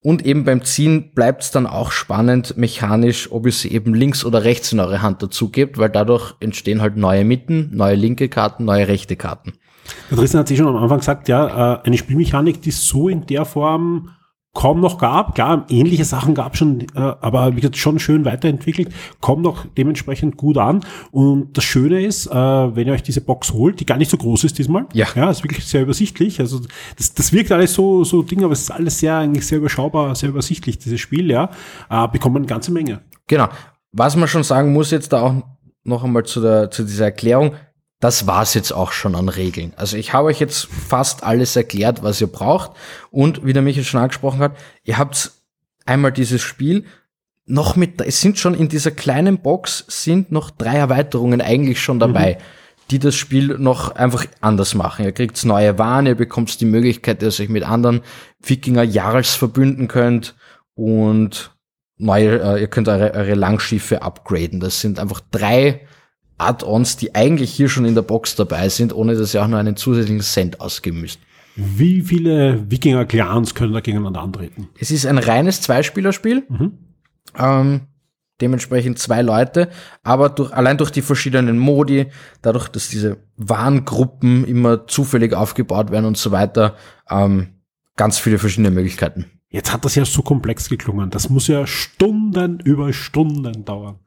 [0.00, 4.24] Und eben beim Ziehen bleibt es dann auch spannend mechanisch, ob ihr sie eben links
[4.24, 8.28] oder rechts in eure Hand dazu gebt, weil dadurch entstehen halt neue Mitten, neue linke
[8.28, 9.54] Karten, neue rechte Karten.
[10.10, 13.26] Der Tristan hat sich schon am Anfang gesagt, ja, äh, eine Spielmechanik, die so in
[13.26, 14.10] der Form
[14.54, 15.34] kaum noch gab.
[15.34, 18.88] Klar, ähnliche Sachen gab schon, äh, aber wie gesagt, schon schön weiterentwickelt,
[19.20, 20.80] kommt noch dementsprechend gut an.
[21.10, 24.16] Und das Schöne ist, äh, wenn ihr euch diese Box holt, die gar nicht so
[24.16, 24.86] groß ist diesmal.
[24.92, 25.06] Ja.
[25.14, 26.40] Ja, ist wirklich sehr übersichtlich.
[26.40, 26.60] Also
[26.96, 30.14] das, das wirkt alles so, so Ding, aber es ist alles sehr, eigentlich sehr überschaubar,
[30.14, 31.50] sehr übersichtlich, dieses Spiel, ja.
[31.90, 33.02] Äh, bekommt man eine ganze Menge.
[33.26, 33.48] Genau.
[33.92, 35.34] Was man schon sagen muss jetzt da auch
[35.84, 37.52] noch einmal zu, der, zu dieser Erklärung,
[38.00, 39.72] das war's jetzt auch schon an Regeln.
[39.76, 42.72] Also ich habe euch jetzt fast alles erklärt, was ihr braucht.
[43.10, 45.32] Und wie der Michael schon angesprochen hat, ihr habt
[45.84, 46.84] einmal dieses Spiel
[47.46, 51.98] noch mit, es sind schon in dieser kleinen Box sind noch drei Erweiterungen eigentlich schon
[51.98, 52.44] dabei, mhm.
[52.90, 55.06] die das Spiel noch einfach anders machen.
[55.06, 58.02] Ihr kriegt neue Waren, ihr bekommt die Möglichkeit, dass ihr euch mit anderen
[58.42, 60.36] Wikinger Jarls verbünden könnt
[60.74, 61.56] und
[61.96, 64.60] neue, äh, ihr könnt eure, eure Langschiffe upgraden.
[64.60, 65.87] Das sind einfach drei
[66.38, 69.58] Add-ons, die eigentlich hier schon in der Box dabei sind, ohne dass ihr auch nur
[69.58, 71.18] einen zusätzlichen Cent ausgeben müsst.
[71.56, 74.68] Wie viele Wikinger-Clans können da gegeneinander antreten?
[74.78, 76.44] Es ist ein reines Zweispielerspiel.
[76.48, 76.72] Mhm.
[77.36, 77.80] Ähm,
[78.40, 79.68] dementsprechend zwei Leute,
[80.02, 82.06] aber durch, allein durch die verschiedenen Modi,
[82.42, 86.76] dadurch, dass diese Warngruppen immer zufällig aufgebaut werden und so weiter,
[87.10, 87.48] ähm,
[87.96, 89.26] ganz viele verschiedene Möglichkeiten.
[89.50, 91.10] Jetzt hat das ja so komplex geklungen.
[91.10, 93.98] Das muss ja Stunden über Stunden dauern.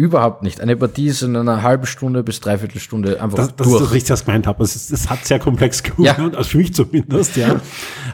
[0.00, 0.62] Überhaupt nicht.
[0.62, 3.80] Eine Partie ist in einer halben Stunde bis dreiviertel Stunde einfach das, das durch.
[3.80, 4.64] Das ist richtig, was ich gemeint habe.
[4.64, 6.38] Es, ist, es hat sehr komplex geworden, ja.
[6.38, 7.52] also für mich zumindest, ja.
[7.52, 7.58] Äh,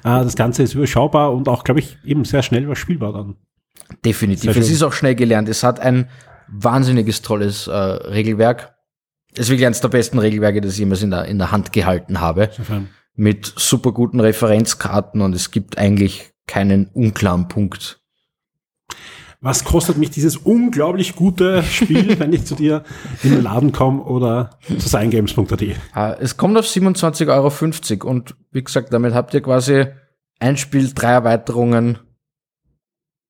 [0.02, 3.36] das Ganze ist überschaubar und auch, glaube ich, eben sehr schnell überspielbar dann.
[4.04, 4.56] Definitiv.
[4.56, 5.48] Es ist auch schnell gelernt.
[5.48, 6.08] Es hat ein
[6.48, 8.74] wahnsinniges tolles äh, Regelwerk.
[9.34, 11.72] Es ist wirklich eines der besten Regelwerke, das ich jemals in der, in der Hand
[11.72, 12.50] gehalten habe.
[13.14, 18.00] Mit super guten Referenzkarten und es gibt eigentlich keinen unklaren Punkt
[19.40, 22.84] was kostet mich dieses unglaublich gute Spiel, wenn ich zu dir
[23.22, 25.62] in den Laden komme oder zu seingames.at?
[25.92, 29.86] Ah, es kommt auf 27,50 Euro und wie gesagt, damit habt ihr quasi
[30.38, 31.98] ein Spiel, drei Erweiterungen,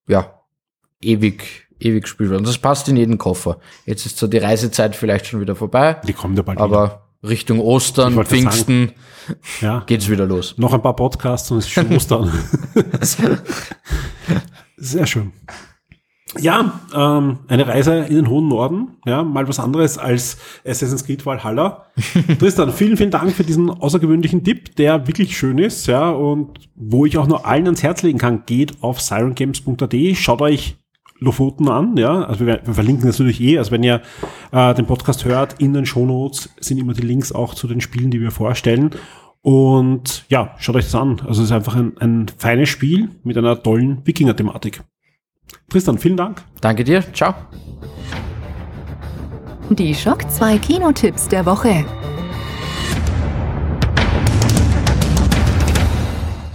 [0.08, 0.42] ja,
[1.00, 2.38] ewig, ewig spielbar.
[2.38, 3.58] Und das passt in jeden Koffer.
[3.84, 6.00] Jetzt ist so die Reisezeit vielleicht schon wieder vorbei.
[6.06, 7.02] Die kommt ja bald Aber wieder.
[7.28, 8.92] Richtung Ostern, Pfingsten
[9.60, 9.82] ja.
[9.86, 10.54] geht's wieder los.
[10.58, 12.32] Noch ein paar Podcasts und es ist schon Ostern.
[14.76, 15.32] Sehr schön.
[16.40, 20.36] Ja, ähm, eine Reise in den hohen Norden, ja, mal was anderes als
[20.66, 21.86] Assassin's Creed Valhalla.
[22.38, 27.06] Tristan, vielen, vielen Dank für diesen außergewöhnlichen Tipp, der wirklich schön ist, ja, und wo
[27.06, 30.76] ich auch nur allen ans Herz legen kann, geht auf sirengames.at, schaut euch
[31.20, 34.02] Lofoten an, ja, also wir, wir verlinken das natürlich eh, also wenn ihr
[34.50, 38.10] äh, den Podcast hört, in den Shownotes sind immer die Links auch zu den Spielen,
[38.10, 38.90] die wir vorstellen.
[39.40, 41.20] Und ja, schaut euch das an.
[41.20, 44.82] Also es ist einfach ein, ein feines Spiel mit einer tollen Wikinger-Thematik.
[45.68, 46.42] Tristan, vielen Dank.
[46.60, 47.02] Danke dir.
[47.12, 47.34] Ciao.
[49.70, 51.84] Die Schock 2 Kinotipps der Woche.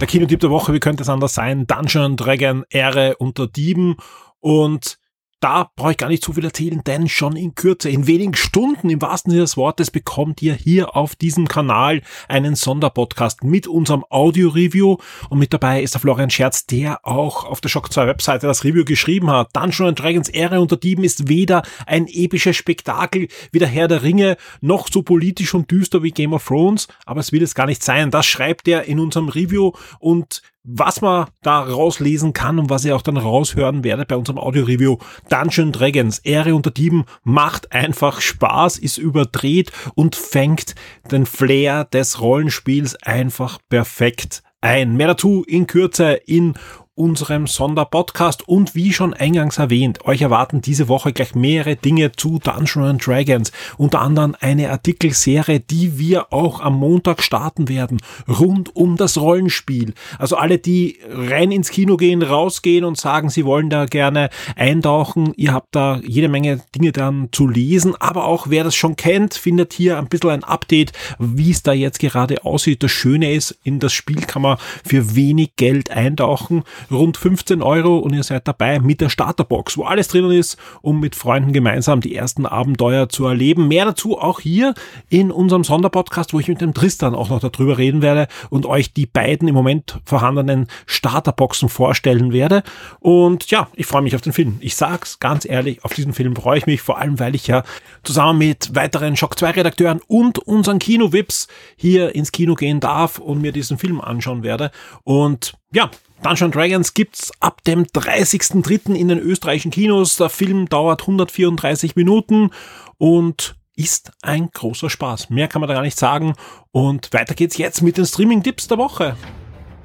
[0.00, 1.66] Der Kinotipp der Woche, wie könnte es anders sein?
[1.66, 3.96] Dungeon Dragon, Ehre unter Dieben.
[4.40, 4.98] Und
[5.42, 8.88] da brauche ich gar nicht zu viel erzählen, denn schon in Kürze, in wenigen Stunden
[8.88, 14.04] im wahrsten Sinne des Wortes, bekommt ihr hier auf diesem Kanal einen Sonderpodcast mit unserem
[14.08, 14.98] Audio-Review
[15.30, 18.62] und mit dabei ist der Florian Scherz, der auch auf der Shock 2 Webseite das
[18.62, 19.48] Review geschrieben hat.
[19.52, 24.36] Dungeons Dragons Ehre unter Dieben ist weder ein episches Spektakel wie der Herr der Ringe,
[24.60, 27.82] noch so politisch und düster wie Game of Thrones, aber es will es gar nicht
[27.82, 28.12] sein.
[28.12, 32.94] Das schreibt er in unserem Review und was man da rauslesen kann und was ihr
[32.94, 34.98] auch dann raushören werdet bei unserem Audio-Review.
[35.28, 40.74] Dungeon Dragons, Ehre unter Dieben, macht einfach Spaß, ist überdreht und fängt
[41.10, 44.96] den Flair des Rollenspiels einfach perfekt ein.
[44.96, 46.54] Mehr dazu in Kürze in
[46.94, 52.38] unserem Sonderpodcast und wie schon eingangs erwähnt, euch erwarten diese Woche gleich mehrere Dinge zu
[52.38, 58.98] Dungeons Dragons, unter anderem eine Artikelserie, die wir auch am Montag starten werden, rund um
[58.98, 59.94] das Rollenspiel.
[60.18, 65.32] Also alle, die rein ins Kino gehen, rausgehen und sagen, sie wollen da gerne eintauchen,
[65.36, 69.32] ihr habt da jede Menge Dinge dann zu lesen, aber auch wer das schon kennt,
[69.32, 72.82] findet hier ein bisschen ein Update, wie es da jetzt gerade aussieht.
[72.82, 77.98] Das Schöne ist, in das Spiel kann man für wenig Geld eintauchen rund 15 Euro
[77.98, 82.00] und ihr seid dabei mit der Starterbox, wo alles drinnen ist, um mit Freunden gemeinsam
[82.00, 83.68] die ersten Abenteuer zu erleben.
[83.68, 84.74] Mehr dazu auch hier
[85.08, 88.92] in unserem Sonderpodcast, wo ich mit dem Tristan auch noch darüber reden werde und euch
[88.92, 92.62] die beiden im Moment vorhandenen Starterboxen vorstellen werde.
[93.00, 94.56] Und ja, ich freue mich auf den Film.
[94.60, 97.62] Ich sag's ganz ehrlich, auf diesen Film freue ich mich, vor allem weil ich ja
[98.02, 103.40] zusammen mit weiteren Shock 2 Redakteuren und unseren Kino-Vips hier ins Kino gehen darf und
[103.40, 104.70] mir diesen Film anschauen werde.
[105.04, 105.90] Und ja,
[106.22, 108.94] Dungeons Dragons gibt's ab dem 30.03.
[108.94, 110.16] in den österreichischen Kinos.
[110.16, 112.50] Der Film dauert 134 Minuten
[112.96, 115.30] und ist ein großer Spaß.
[115.30, 116.34] Mehr kann man da gar nicht sagen.
[116.70, 119.16] Und weiter geht's jetzt mit den Streaming-Tipps der Woche.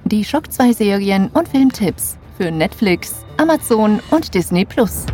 [0.05, 5.07] Die Schock 2 Serien und Filmtipps für Netflix, Amazon und Disney Plus.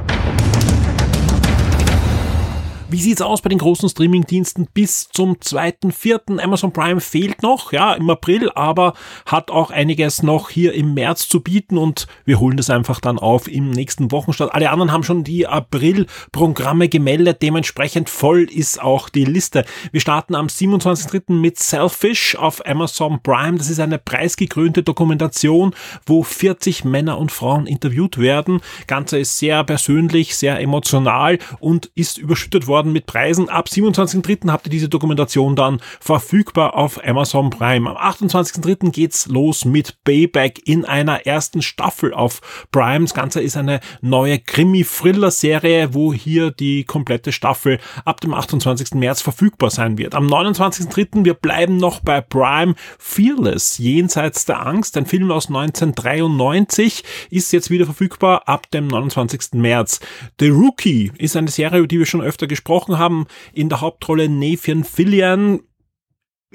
[2.94, 6.40] Wie sieht's aus bei den großen Streamingdiensten bis zum 2.4.?
[6.40, 8.94] Amazon Prime fehlt noch, ja, im April, aber
[9.26, 13.18] hat auch einiges noch hier im März zu bieten und wir holen das einfach dann
[13.18, 14.54] auf im nächsten Wochenstart.
[14.54, 19.66] Alle anderen haben schon die April-Programme gemeldet, dementsprechend voll ist auch die Liste.
[19.92, 21.34] Wir starten am 27.3.
[21.34, 23.58] mit Selfish auf Amazon Prime.
[23.58, 25.74] Das ist eine preisgekrönte Dokumentation,
[26.06, 28.62] wo 40 Männer und Frauen interviewt werden.
[28.86, 33.50] Ganze ist sehr persönlich, sehr emotional und ist überschüttet worden worden mit Preisen.
[33.50, 34.52] Ab 27.03.
[34.52, 37.90] habt ihr diese Dokumentation dann verfügbar auf Amazon Prime.
[37.90, 38.92] Am 28.03.
[38.92, 42.42] geht's los mit Payback in einer ersten Staffel auf
[42.72, 43.06] Prime.
[43.06, 48.96] Das Ganze ist eine neue Krimi-Thriller-Serie, wo hier die komplette Staffel ab dem 28.
[48.96, 50.14] März verfügbar sein wird.
[50.14, 51.24] Am 29.03.
[51.24, 54.98] wir bleiben noch bei Prime Fearless, jenseits der Angst.
[54.98, 59.54] Ein Film aus 1993 ist jetzt wieder verfügbar ab dem 29.
[59.54, 60.02] März.
[60.40, 63.82] The Rookie ist eine Serie, über die wir schon öfter gesprochen gesprochen haben, in der
[63.82, 65.62] Hauptrolle Nathan Fillion.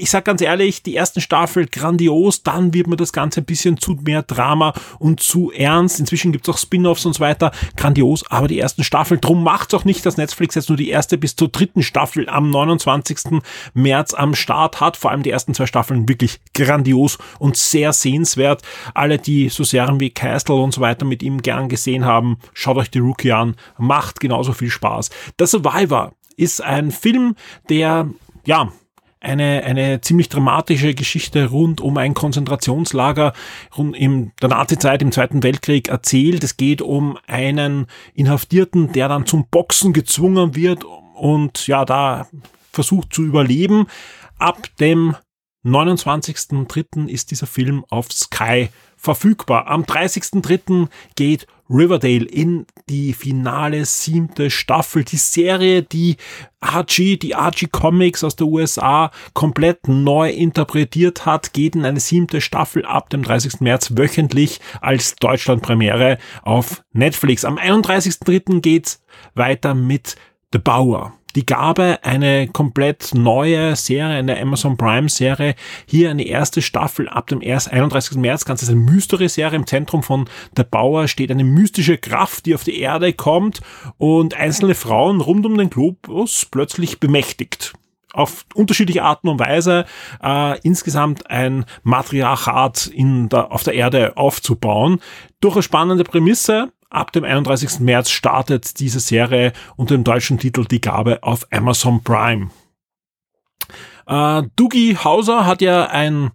[0.01, 3.79] Ich sag ganz ehrlich, die ersten Staffel grandios, dann wird mir das Ganze ein bisschen
[3.79, 5.99] zu mehr Drama und zu ernst.
[5.99, 7.51] Inzwischen gibt's auch Spin-offs und so weiter.
[7.77, 11.19] Grandios, aber die ersten Staffeln, drum macht's auch nicht, dass Netflix jetzt nur die erste
[11.19, 13.41] bis zur dritten Staffel am 29.
[13.75, 14.97] März am Start hat.
[14.97, 18.63] Vor allem die ersten zwei Staffeln wirklich grandios und sehr sehenswert.
[18.95, 22.77] Alle, die so Serien wie Castle und so weiter mit ihm gern gesehen haben, schaut
[22.77, 23.57] euch die Rookie an.
[23.79, 25.11] Macht genauso viel Spaß.
[25.41, 27.35] The Survivor ist ein Film,
[27.69, 28.09] der,
[28.47, 28.71] ja,
[29.21, 33.33] eine, eine ziemlich dramatische Geschichte rund um ein Konzentrationslager
[33.77, 36.45] rund in der Nazizeit im Zweiten Weltkrieg erzählt.
[36.45, 42.29] Es geht um einen Inhaftierten, der dann zum Boxen gezwungen wird und ja, da
[42.73, 43.87] versucht zu überleben.
[44.39, 45.17] Ab dem
[45.65, 47.09] 29.03.
[47.09, 49.67] ist dieser Film auf Sky verfügbar.
[49.67, 50.89] Am 30.03.
[51.17, 55.05] geht Riverdale in die finale siebte Staffel.
[55.05, 56.17] Die Serie, die
[56.61, 62.41] Archie, die Archie Comics aus der USA komplett neu interpretiert hat, geht in eine siebte
[62.41, 63.61] Staffel ab dem 30.
[63.61, 67.45] März wöchentlich als Deutschlandpremiere auf Netflix.
[67.45, 68.61] Am 31.3.
[68.61, 69.03] geht's
[69.35, 70.17] weiter mit
[70.53, 75.55] The Bauer die Gabe, eine komplett neue Serie, eine Amazon Prime Serie,
[75.87, 78.17] hier eine erste Staffel ab dem 31.
[78.17, 78.45] März.
[78.45, 79.57] Ganz ist eine Mystery-Serie.
[79.57, 83.61] Im Zentrum von der Bauer steht eine mystische Kraft, die auf die Erde kommt
[83.99, 87.75] und einzelne Frauen rund um den Globus plötzlich bemächtigt
[88.15, 89.85] auf unterschiedliche Arten und Weise
[90.23, 95.01] äh, insgesamt ein Matriarchat in der, auf der Erde aufzubauen.
[95.41, 97.81] Durch eine spannende Prämisse, Ab dem 31.
[97.81, 102.51] März startet diese Serie unter dem deutschen Titel Die Gabe auf Amazon Prime.
[104.07, 106.31] Äh, Dougie Hauser hat ja ein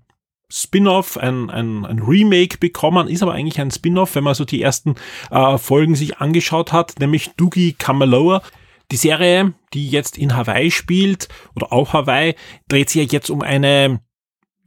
[0.51, 4.61] Spin-off, ein, ein, ein Remake bekommen, ist aber eigentlich ein Spin-off, wenn man so die
[4.61, 4.93] ersten
[5.31, 8.43] äh, Folgen sich angeschaut hat, nämlich Doogie Kamaloa.
[8.91, 12.35] Die Serie, die jetzt in Hawaii spielt oder auf Hawaii,
[12.67, 14.01] dreht sich ja jetzt um eine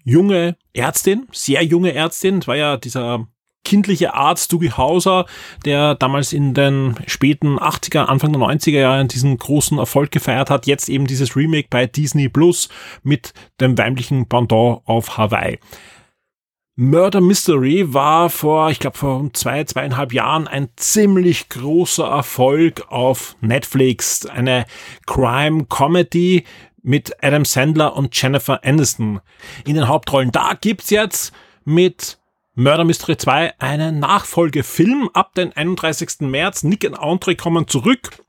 [0.03, 2.40] junge Ärztin, sehr junge Ärztin.
[2.40, 3.29] Das war ja dieser
[3.66, 5.26] kindliche Arzt Dougie Hauser,
[5.64, 10.68] der damals in den späten 80er, Anfang der 90er Jahre diesen großen Erfolg gefeiert hat.
[10.68, 12.68] Jetzt eben dieses Remake bei Disney Plus
[13.02, 15.59] mit dem weiblichen Pendant auf Hawaii.
[16.76, 23.35] Murder Mystery war vor, ich glaube, vor zwei, zweieinhalb Jahren ein ziemlich großer Erfolg auf
[23.40, 24.26] Netflix.
[24.26, 24.66] Eine
[25.07, 26.44] Crime Comedy
[26.83, 29.20] mit Adam Sandler und Jennifer Aniston
[29.64, 30.31] in den Hauptrollen.
[30.31, 31.33] Da gibt's jetzt
[31.64, 32.18] mit
[32.58, 36.20] Murder Mystery 2 einen Nachfolgefilm ab den 31.
[36.20, 36.62] März.
[36.62, 38.24] Nick und Andre kommen zurück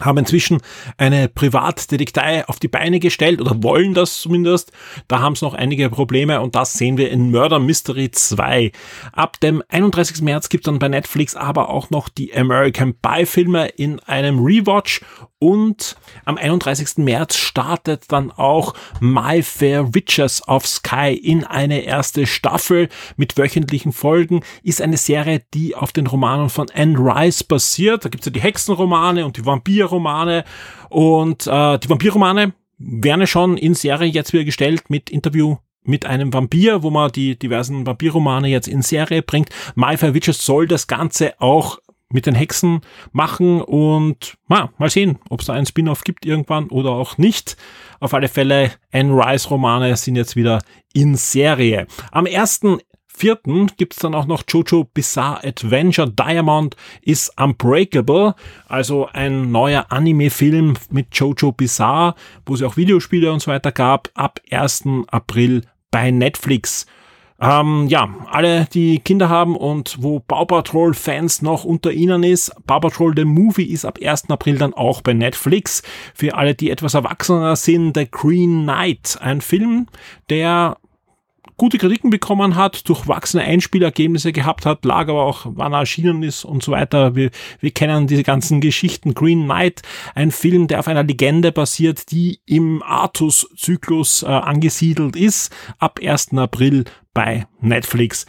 [0.00, 0.60] haben inzwischen
[0.96, 4.72] eine Privatdetektei auf die Beine gestellt oder wollen das zumindest.
[5.08, 8.72] Da haben es noch einige Probleme und das sehen wir in Murder Mystery 2.
[9.12, 10.22] Ab dem 31.
[10.22, 14.44] März gibt es dann bei Netflix aber auch noch die American Pie Filme in einem
[14.44, 15.00] Rewatch
[15.40, 16.98] und am 31.
[16.98, 23.92] März startet dann auch My Fair Witches of Sky in eine erste Staffel mit wöchentlichen
[23.92, 24.42] Folgen.
[24.64, 28.04] Ist eine Serie, die auf den Romanen von Anne Rice basiert.
[28.04, 29.46] Da gibt's ja die Hexenromane und die
[29.88, 30.44] Vampirromane.
[30.88, 36.32] Und äh, die Vampirromane werden schon in Serie jetzt wieder gestellt mit Interview mit einem
[36.32, 39.48] Vampir, wo man die diversen Vampirromane jetzt in Serie bringt.
[39.74, 41.78] My Fair Witches soll das Ganze auch
[42.10, 42.80] mit den Hexen
[43.12, 47.56] machen und na, mal sehen, ob es da einen Spin-off gibt irgendwann oder auch nicht.
[48.00, 50.62] Auf alle Fälle, Anne Rice Romane sind jetzt wieder
[50.94, 51.86] in Serie.
[52.10, 52.78] Am ersten
[53.18, 58.34] vierten gibt's dann auch noch Jojo Bizarre Adventure Diamond is Unbreakable,
[58.68, 62.14] also ein neuer Anime-Film mit Jojo Bizarre,
[62.46, 64.84] wo es auch Videospiele und so weiter gab, ab 1.
[65.08, 66.86] April bei Netflix.
[67.40, 72.52] Ähm, ja, alle, die Kinder haben und wo Paw Patrol Fans noch unter ihnen ist,
[72.66, 74.30] Paw Patrol The Movie ist ab 1.
[74.30, 75.82] April dann auch bei Netflix.
[76.14, 79.86] Für alle, die etwas erwachsener sind, The Green Knight, ein Film,
[80.30, 80.78] der
[81.58, 86.44] gute Kritiken bekommen hat, durchwachsene Einspielergebnisse gehabt hat, lag aber auch, wann er erschienen ist
[86.44, 87.14] und so weiter.
[87.14, 89.12] Wir, wir kennen diese ganzen Geschichten.
[89.12, 89.82] Green Knight,
[90.14, 96.32] ein Film, der auf einer Legende basiert, die im Artus-Zyklus äh, angesiedelt ist, ab 1.
[96.38, 98.24] April bei Netflix.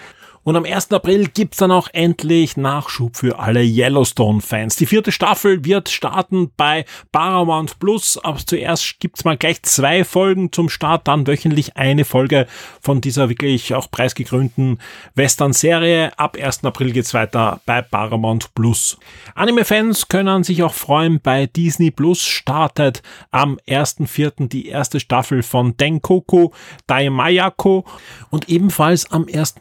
[0.50, 0.92] Und am 1.
[0.94, 4.78] April gibt's dann auch endlich Nachschub für alle Yellowstone-Fans.
[4.78, 8.18] Die vierte Staffel wird starten bei Paramount Plus.
[8.18, 12.48] Aber zuerst gibt's mal gleich zwei Folgen zum Start, dann wöchentlich eine Folge
[12.82, 14.80] von dieser wirklich auch preisgekrönten
[15.14, 16.18] Western-Serie.
[16.18, 16.64] Ab 1.
[16.64, 18.98] April geht's weiter bei Paramount Plus.
[19.36, 24.48] Anime-Fans können sich auch freuen, bei Disney Plus startet am 1.4.
[24.48, 26.50] die erste Staffel von Denkoku
[26.88, 27.86] Daimayako
[28.32, 29.58] und ebenfalls am 1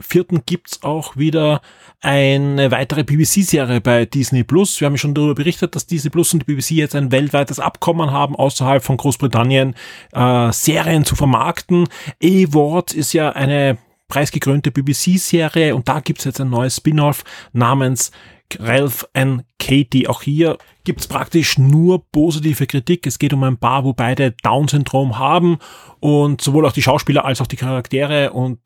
[0.00, 1.60] vierten gibt's auch wieder
[2.00, 4.80] eine weitere BBC-Serie bei Disney Plus.
[4.80, 8.10] Wir haben schon darüber berichtet, dass Disney Plus und die BBC jetzt ein weltweites Abkommen
[8.10, 9.74] haben, außerhalb von Großbritannien
[10.12, 11.88] äh, Serien zu vermarkten.
[12.22, 13.78] A-Ward ist ja eine
[14.08, 18.10] preisgekrönte BBC-Serie und da gibt's jetzt ein neues Spin-off namens
[18.58, 20.08] Ralph and Katie.
[20.08, 23.06] Auch hier gibt's praktisch nur positive Kritik.
[23.06, 25.58] Es geht um ein Paar, wo beide Down-Syndrom haben
[26.00, 28.58] und sowohl auch die Schauspieler als auch die Charaktere und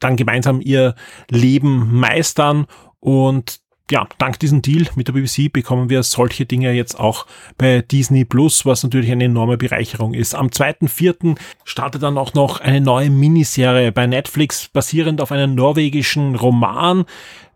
[0.00, 0.94] dann gemeinsam ihr
[1.30, 2.66] Leben meistern
[3.00, 7.80] und ja, dank diesem Deal mit der BBC bekommen wir solche Dinge jetzt auch bei
[7.80, 10.34] Disney Plus, was natürlich eine enorme Bereicherung ist.
[10.34, 11.38] Am 2.4.
[11.64, 17.06] startet dann auch noch eine neue Miniserie bei Netflix, basierend auf einem norwegischen Roman.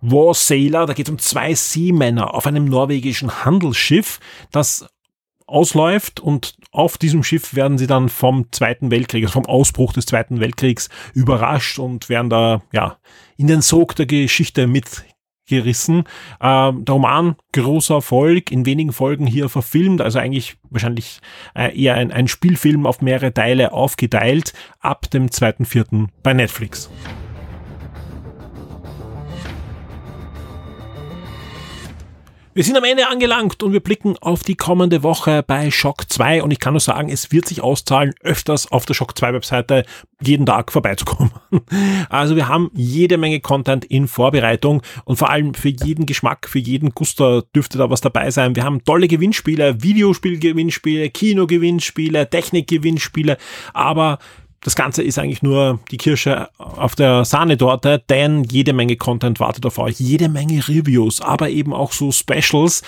[0.00, 4.18] War Sailor, da geht es um zwei Seemänner auf einem norwegischen Handelsschiff,
[4.50, 4.86] das
[5.46, 10.06] ausläuft und auf diesem Schiff werden sie dann vom Zweiten Weltkrieg, also vom Ausbruch des
[10.06, 12.96] Zweiten Weltkriegs überrascht und werden da ja
[13.36, 16.04] in den Sog der Geschichte mitgerissen.
[16.40, 21.20] Ähm, der Roman, großer Erfolg, in wenigen Folgen hier verfilmt, also eigentlich wahrscheinlich
[21.54, 26.08] äh, eher ein, ein Spielfilm auf mehrere Teile aufgeteilt, ab dem 2.4.
[26.22, 26.90] bei Netflix.
[32.54, 36.42] Wir sind am Ende angelangt und wir blicken auf die kommende Woche bei Shock 2
[36.42, 39.86] und ich kann nur sagen, es wird sich auszahlen, öfters auf der Shock 2 Webseite
[40.20, 41.32] jeden Tag vorbeizukommen.
[42.10, 46.58] Also wir haben jede Menge Content in Vorbereitung und vor allem für jeden Geschmack, für
[46.58, 48.54] jeden Guster dürfte da was dabei sein.
[48.54, 53.38] Wir haben tolle Gewinnspiele, Videospielgewinnspiele, Kinogewinnspiele, Technikgewinnspiele,
[53.72, 54.18] aber
[54.62, 59.66] das Ganze ist eigentlich nur die Kirsche auf der Sahnetorte, denn jede Menge Content wartet
[59.66, 62.82] auf euch, jede Menge Reviews, aber eben auch so Specials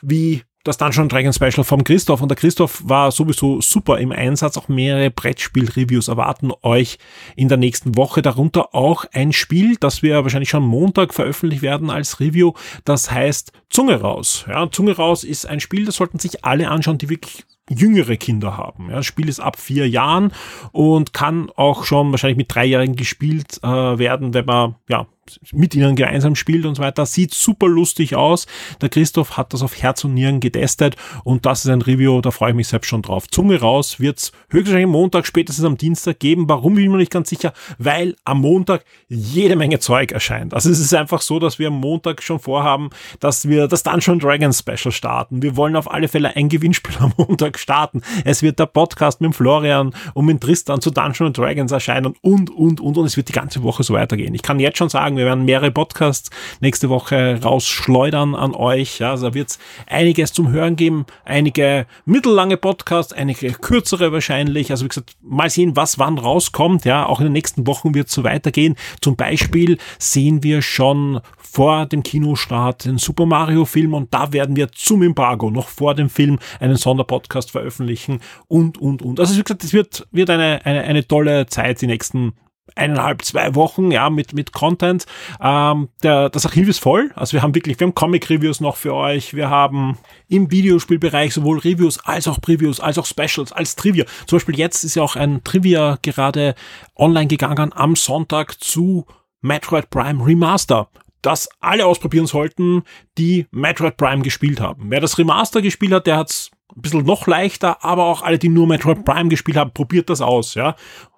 [0.00, 4.56] wie das Dungeon Dragon Special vom Christoph und der Christoph war sowieso super im Einsatz.
[4.58, 6.98] Auch mehrere Brettspiel-Reviews erwarten euch
[7.36, 8.20] in der nächsten Woche.
[8.20, 12.52] Darunter auch ein Spiel, das wir wahrscheinlich schon Montag veröffentlicht werden als Review.
[12.84, 14.44] Das heißt Zunge raus.
[14.48, 18.56] Ja, Zunge raus ist ein Spiel, das sollten sich alle anschauen, die wirklich jüngere Kinder
[18.56, 18.90] haben.
[18.90, 20.32] Ja, das Spiel ist ab vier Jahren
[20.72, 23.68] und kann auch schon wahrscheinlich mit Dreijährigen gespielt äh,
[23.98, 25.06] werden, wenn man ja
[25.52, 27.06] mit ihnen gemeinsam spielt und so weiter.
[27.06, 28.46] Sieht super lustig aus.
[28.80, 32.30] Der Christoph hat das auf Herz und Nieren getestet und das ist ein Review, da
[32.30, 33.28] freue ich mich selbst schon drauf.
[33.28, 36.48] Zunge raus wird's höchstwahrscheinlich Montag, spätestens am Dienstag geben.
[36.48, 37.52] Warum bin ich mir nicht ganz sicher?
[37.78, 40.54] Weil am Montag jede Menge Zeug erscheint.
[40.54, 44.18] Also es ist einfach so, dass wir am Montag schon vorhaben, dass wir das Dungeon
[44.18, 45.42] Dragons Special starten.
[45.42, 48.02] Wir wollen auf alle Fälle ein Gewinnspiel am Montag starten.
[48.24, 52.80] Es wird der Podcast mit Florian und mit Tristan zu Dungeon Dragons erscheinen und, und,
[52.80, 54.34] und, und es wird die ganze Woche so weitergehen.
[54.34, 55.18] Ich kann jetzt schon sagen, sagen.
[55.18, 58.98] Wir werden mehrere Podcasts nächste Woche rausschleudern an euch.
[58.98, 64.70] Ja, also da wird es einiges zum Hören geben, einige mittellange Podcasts, einige kürzere wahrscheinlich.
[64.70, 66.84] Also wie gesagt, mal sehen, was wann rauskommt.
[66.84, 68.76] Ja, auch in den nächsten Wochen wird es so weitergehen.
[69.00, 74.56] Zum Beispiel sehen wir schon vor dem Kinostart den Super Mario Film und da werden
[74.56, 79.20] wir zum Embargo noch vor dem Film einen Sonderpodcast veröffentlichen und, und, und.
[79.20, 82.34] Also wie gesagt, es wird, wird eine, eine, eine tolle Zeit die nächsten
[82.74, 85.06] eineinhalb, zwei Wochen, ja, mit, mit Content.
[85.40, 87.10] Ähm, der, das Archiv ist voll.
[87.14, 89.34] Also wir haben wirklich, wir haben Comic-Reviews noch für euch.
[89.34, 89.98] Wir haben
[90.28, 94.04] im Videospielbereich sowohl Reviews als auch Previews, als auch Specials, als Trivia.
[94.26, 96.54] Zum Beispiel jetzt ist ja auch ein Trivia gerade
[96.96, 99.06] online gegangen am Sonntag zu
[99.40, 100.88] Metroid Prime Remaster
[101.22, 102.84] das alle ausprobieren sollten,
[103.18, 104.90] die Metroid Prime gespielt haben.
[104.90, 108.48] Wer das Remaster gespielt hat, der hat's ein bisschen noch leichter, aber auch alle, die
[108.48, 110.76] nur Metroid Prime gespielt haben, probiert das aus, ja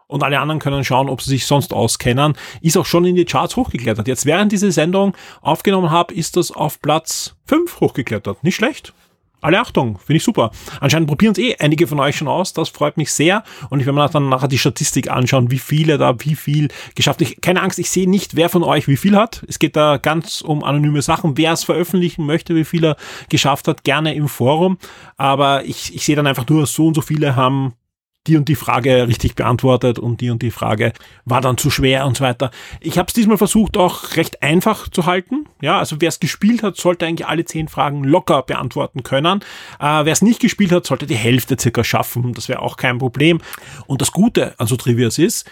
[0.09, 2.35] und alle anderen können schauen, ob sie sich sonst auskennen.
[2.61, 4.09] Ist auch schon in die Charts hochgeklettert.
[4.09, 8.43] Jetzt während diese Sendung aufgenommen habe, ist das auf Platz 5 hochgeklettert.
[8.43, 8.95] Nicht schlecht.
[9.41, 10.51] Alle Achtung, finde ich super.
[10.81, 12.55] Anscheinend probieren es eh einige von euch schon aus.
[12.55, 13.45] Das freut mich sehr.
[13.71, 17.21] Und ich werde mir dann nachher die Statistik anschauen, wie viele da wie viel geschafft.
[17.21, 19.45] Ich, keine Angst, ich sehe nicht, wer von euch wie viel hat.
[19.47, 21.37] Es geht da ganz um anonyme Sachen.
[21.37, 22.97] Wer es veröffentlichen möchte, wie viel er
[23.29, 24.79] geschafft hat, gerne im Forum.
[25.17, 27.75] Aber ich, ich sehe dann einfach nur, so und so viele haben
[28.27, 30.93] die und die Frage richtig beantwortet und die und die Frage
[31.25, 32.51] war dann zu schwer und so weiter.
[32.81, 35.47] Ich habe es diesmal versucht, auch recht einfach zu halten.
[35.63, 39.41] Ja, also wer es gespielt hat, sollte eigentlich alle zehn Fragen locker beantworten können.
[39.81, 42.35] Äh, wer es nicht gespielt hat, sollte die Hälfte circa schaffen.
[42.35, 43.41] Das wäre auch kein Problem.
[43.87, 45.49] Und das Gute an so Trivias ist,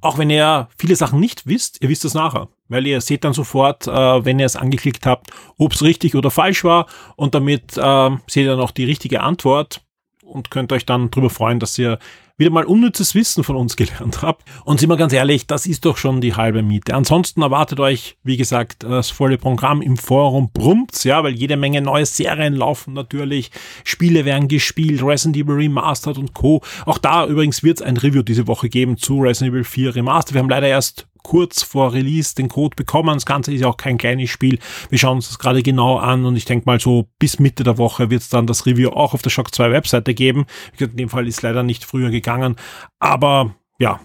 [0.00, 2.48] auch wenn ihr viele Sachen nicht wisst, ihr wisst es nachher.
[2.68, 6.30] Weil ihr seht dann sofort, äh, wenn ihr es angeklickt habt, ob es richtig oder
[6.30, 6.86] falsch war.
[7.16, 9.82] Und damit äh, seht ihr noch die richtige Antwort
[10.24, 11.98] und könnt euch dann darüber freuen, dass ihr
[12.36, 14.42] wieder mal unnützes Wissen von uns gelernt habt.
[14.64, 16.94] Und sind wir ganz ehrlich, das ist doch schon die halbe Miete.
[16.94, 21.80] Ansonsten erwartet euch, wie gesagt, das volle Programm im Forum brummt's, ja, weil jede Menge
[21.80, 23.50] neue Serien laufen natürlich.
[23.84, 26.60] Spiele werden gespielt, Resident Evil Remastered und Co.
[26.86, 30.34] Auch da übrigens wird es ein Review diese Woche geben zu Resident Evil 4 Remastered.
[30.34, 33.14] Wir haben leider erst kurz vor Release den Code bekommen.
[33.14, 34.60] Das Ganze ist ja auch kein kleines Spiel.
[34.90, 37.78] Wir schauen uns das gerade genau an und ich denke mal so bis Mitte der
[37.78, 40.46] Woche wird es dann das Review auch auf der Shock 2 Webseite geben.
[40.78, 42.54] In dem Fall ist leider nicht früher gegangen,
[43.00, 43.98] aber ja,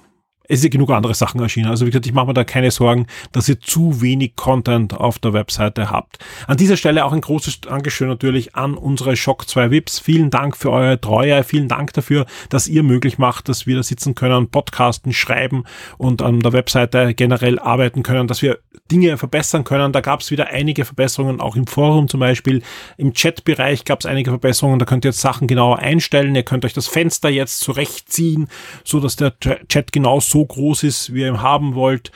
[0.49, 1.69] es ist genug andere Sachen erschienen.
[1.69, 5.19] Also wie gesagt, ich mache mir da keine Sorgen, dass ihr zu wenig Content auf
[5.19, 6.17] der Webseite habt.
[6.47, 9.99] An dieser Stelle auch ein großes Dankeschön natürlich an unsere Shock 2 Vips.
[9.99, 11.43] Vielen Dank für eure Treue.
[11.43, 15.65] Vielen Dank dafür, dass ihr möglich macht, dass wir da sitzen können, podcasten, schreiben
[15.99, 18.57] und an der Webseite generell arbeiten können, dass wir
[18.91, 19.93] Dinge verbessern können.
[19.93, 22.63] Da gab es wieder einige Verbesserungen, auch im Forum zum Beispiel.
[22.97, 24.79] Im Chatbereich gab es einige Verbesserungen.
[24.79, 26.33] Da könnt ihr jetzt Sachen genauer einstellen.
[26.33, 28.47] Ihr könnt euch das Fenster jetzt zurechtziehen,
[28.83, 32.11] so dass der Chat genau so groß ist, wie ihr ihn haben wollt.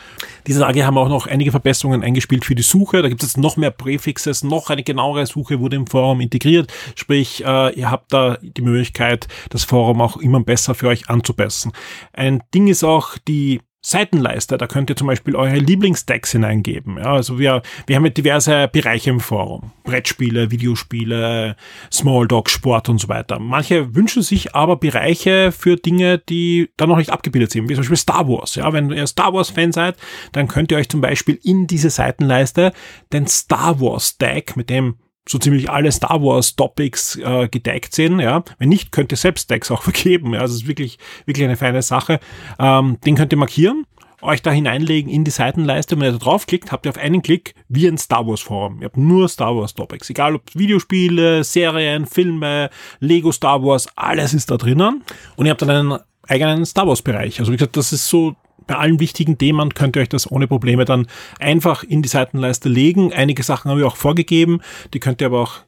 [0.48, 3.02] Diese Tage haben auch noch einige Verbesserungen eingespielt für die Suche.
[3.02, 6.72] Da gibt es jetzt noch mehr Präfixes, noch eine genauere Suche wurde im Forum integriert.
[6.96, 11.72] Sprich, äh, ihr habt da die Möglichkeit, das Forum auch immer besser für euch anzupassen.
[12.14, 16.98] Ein Ding ist auch die Seitenleiste, da könnt ihr zum Beispiel eure Lieblingsdecks hineingeben.
[16.98, 19.74] Ja, also wir, wir haben ja diverse Bereiche im Forum.
[19.84, 21.58] Brettspiele, Videospiele,
[21.92, 23.40] Small Sport und so weiter.
[23.40, 27.82] Manche wünschen sich aber Bereiche für Dinge, die da noch nicht abgebildet sind, wie zum
[27.82, 28.56] Beispiel Star Wars.
[28.56, 29.98] Ja, wenn ihr Star Wars Fan seid,
[30.32, 32.72] dann könnt ihr euch zum Beispiel in diese Seitenleiste
[33.12, 34.96] den Star Wars Deck, mit dem
[35.28, 38.20] so ziemlich alle Star Wars Topics äh, gedeckt sind.
[38.20, 40.34] Ja, wenn nicht, könnt ihr selbst Decks auch vergeben.
[40.34, 42.20] Ja, also es ist wirklich wirklich eine feine Sache.
[42.60, 43.86] Ähm, den könnt ihr markieren,
[44.22, 45.96] euch da hineinlegen in die Seitenleiste.
[45.96, 48.80] Wenn ihr da draufklickt, habt ihr auf einen Klick wie ein Star Wars Forum.
[48.82, 52.70] Ihr habt nur Star Wars Topics, egal ob Videospiele, Serien, Filme,
[53.00, 55.04] Lego Star Wars, alles ist da drinnen.
[55.36, 57.40] Und ihr habt dann einen eigenen Star Wars Bereich.
[57.40, 58.36] Also wie gesagt, das ist so
[58.68, 61.08] bei allen wichtigen Themen könnt ihr euch das ohne Probleme dann
[61.40, 63.14] einfach in die Seitenleiste legen.
[63.14, 64.62] Einige Sachen habe ich auch vorgegeben,
[64.94, 65.60] die könnt ihr aber auch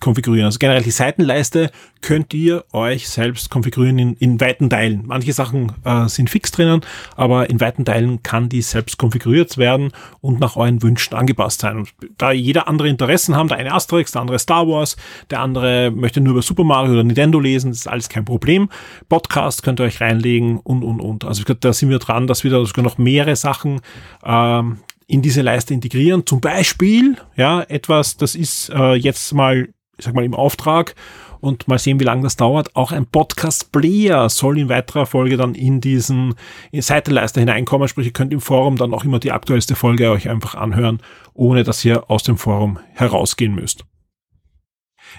[0.00, 0.46] konfigurieren.
[0.46, 1.70] Also generell die Seitenleiste
[2.00, 5.02] könnt ihr euch selbst konfigurieren in, in weiten Teilen.
[5.06, 6.80] Manche Sachen äh, sind fix drinnen,
[7.16, 11.78] aber in weiten Teilen kann die selbst konfiguriert werden und nach euren Wünschen angepasst sein.
[11.78, 14.96] Und da jeder andere Interessen haben, der eine Asterix, der andere Star Wars,
[15.30, 18.68] der andere möchte nur über Super Mario oder Nintendo lesen, das ist alles kein Problem.
[19.08, 21.24] Podcast könnt ihr euch reinlegen und, und, und.
[21.24, 23.80] Also da sind wir dran, dass wir da sogar noch mehrere Sachen
[24.24, 24.78] ähm,
[25.08, 26.26] in diese Leiste integrieren.
[26.26, 29.68] Zum Beispiel, ja, etwas, das ist äh, jetzt mal,
[29.98, 30.94] ich sag mal, im Auftrag
[31.40, 32.74] und mal sehen, wie lange das dauert.
[32.74, 36.34] Auch ein Podcast-Player soll in weiterer Folge dann in diesen
[36.70, 37.88] in Seitenleister hineinkommen.
[37.88, 41.00] Sprich, ihr könnt im Forum dann auch immer die aktuellste Folge euch einfach anhören,
[41.34, 43.84] ohne dass ihr aus dem Forum herausgehen müsst.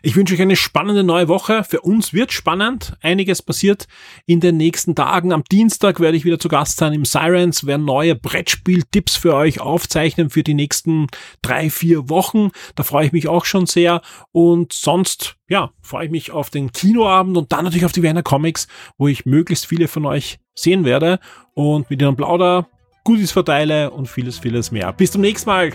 [0.01, 1.63] Ich wünsche euch eine spannende neue Woche.
[1.63, 2.93] Für uns wird spannend.
[3.01, 3.87] Einiges passiert
[4.25, 5.33] in den nächsten Tagen.
[5.33, 9.61] Am Dienstag werde ich wieder zu Gast sein im Sirens, werde neue Brettspiel-Tipps für euch
[9.61, 11.07] aufzeichnen für die nächsten
[11.41, 12.49] drei, vier Wochen.
[12.75, 14.01] Da freue ich mich auch schon sehr.
[14.31, 18.23] Und sonst, ja, freue ich mich auf den Kinoabend und dann natürlich auf die Werner
[18.23, 18.67] Comics,
[18.97, 21.19] wo ich möglichst viele von euch sehen werde
[21.53, 22.67] und mit ihnen plauder,
[23.03, 24.91] Goodies verteile und vieles, vieles mehr.
[24.93, 25.71] Bis zum nächsten Mal.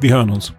[0.00, 0.54] Wir hören uns.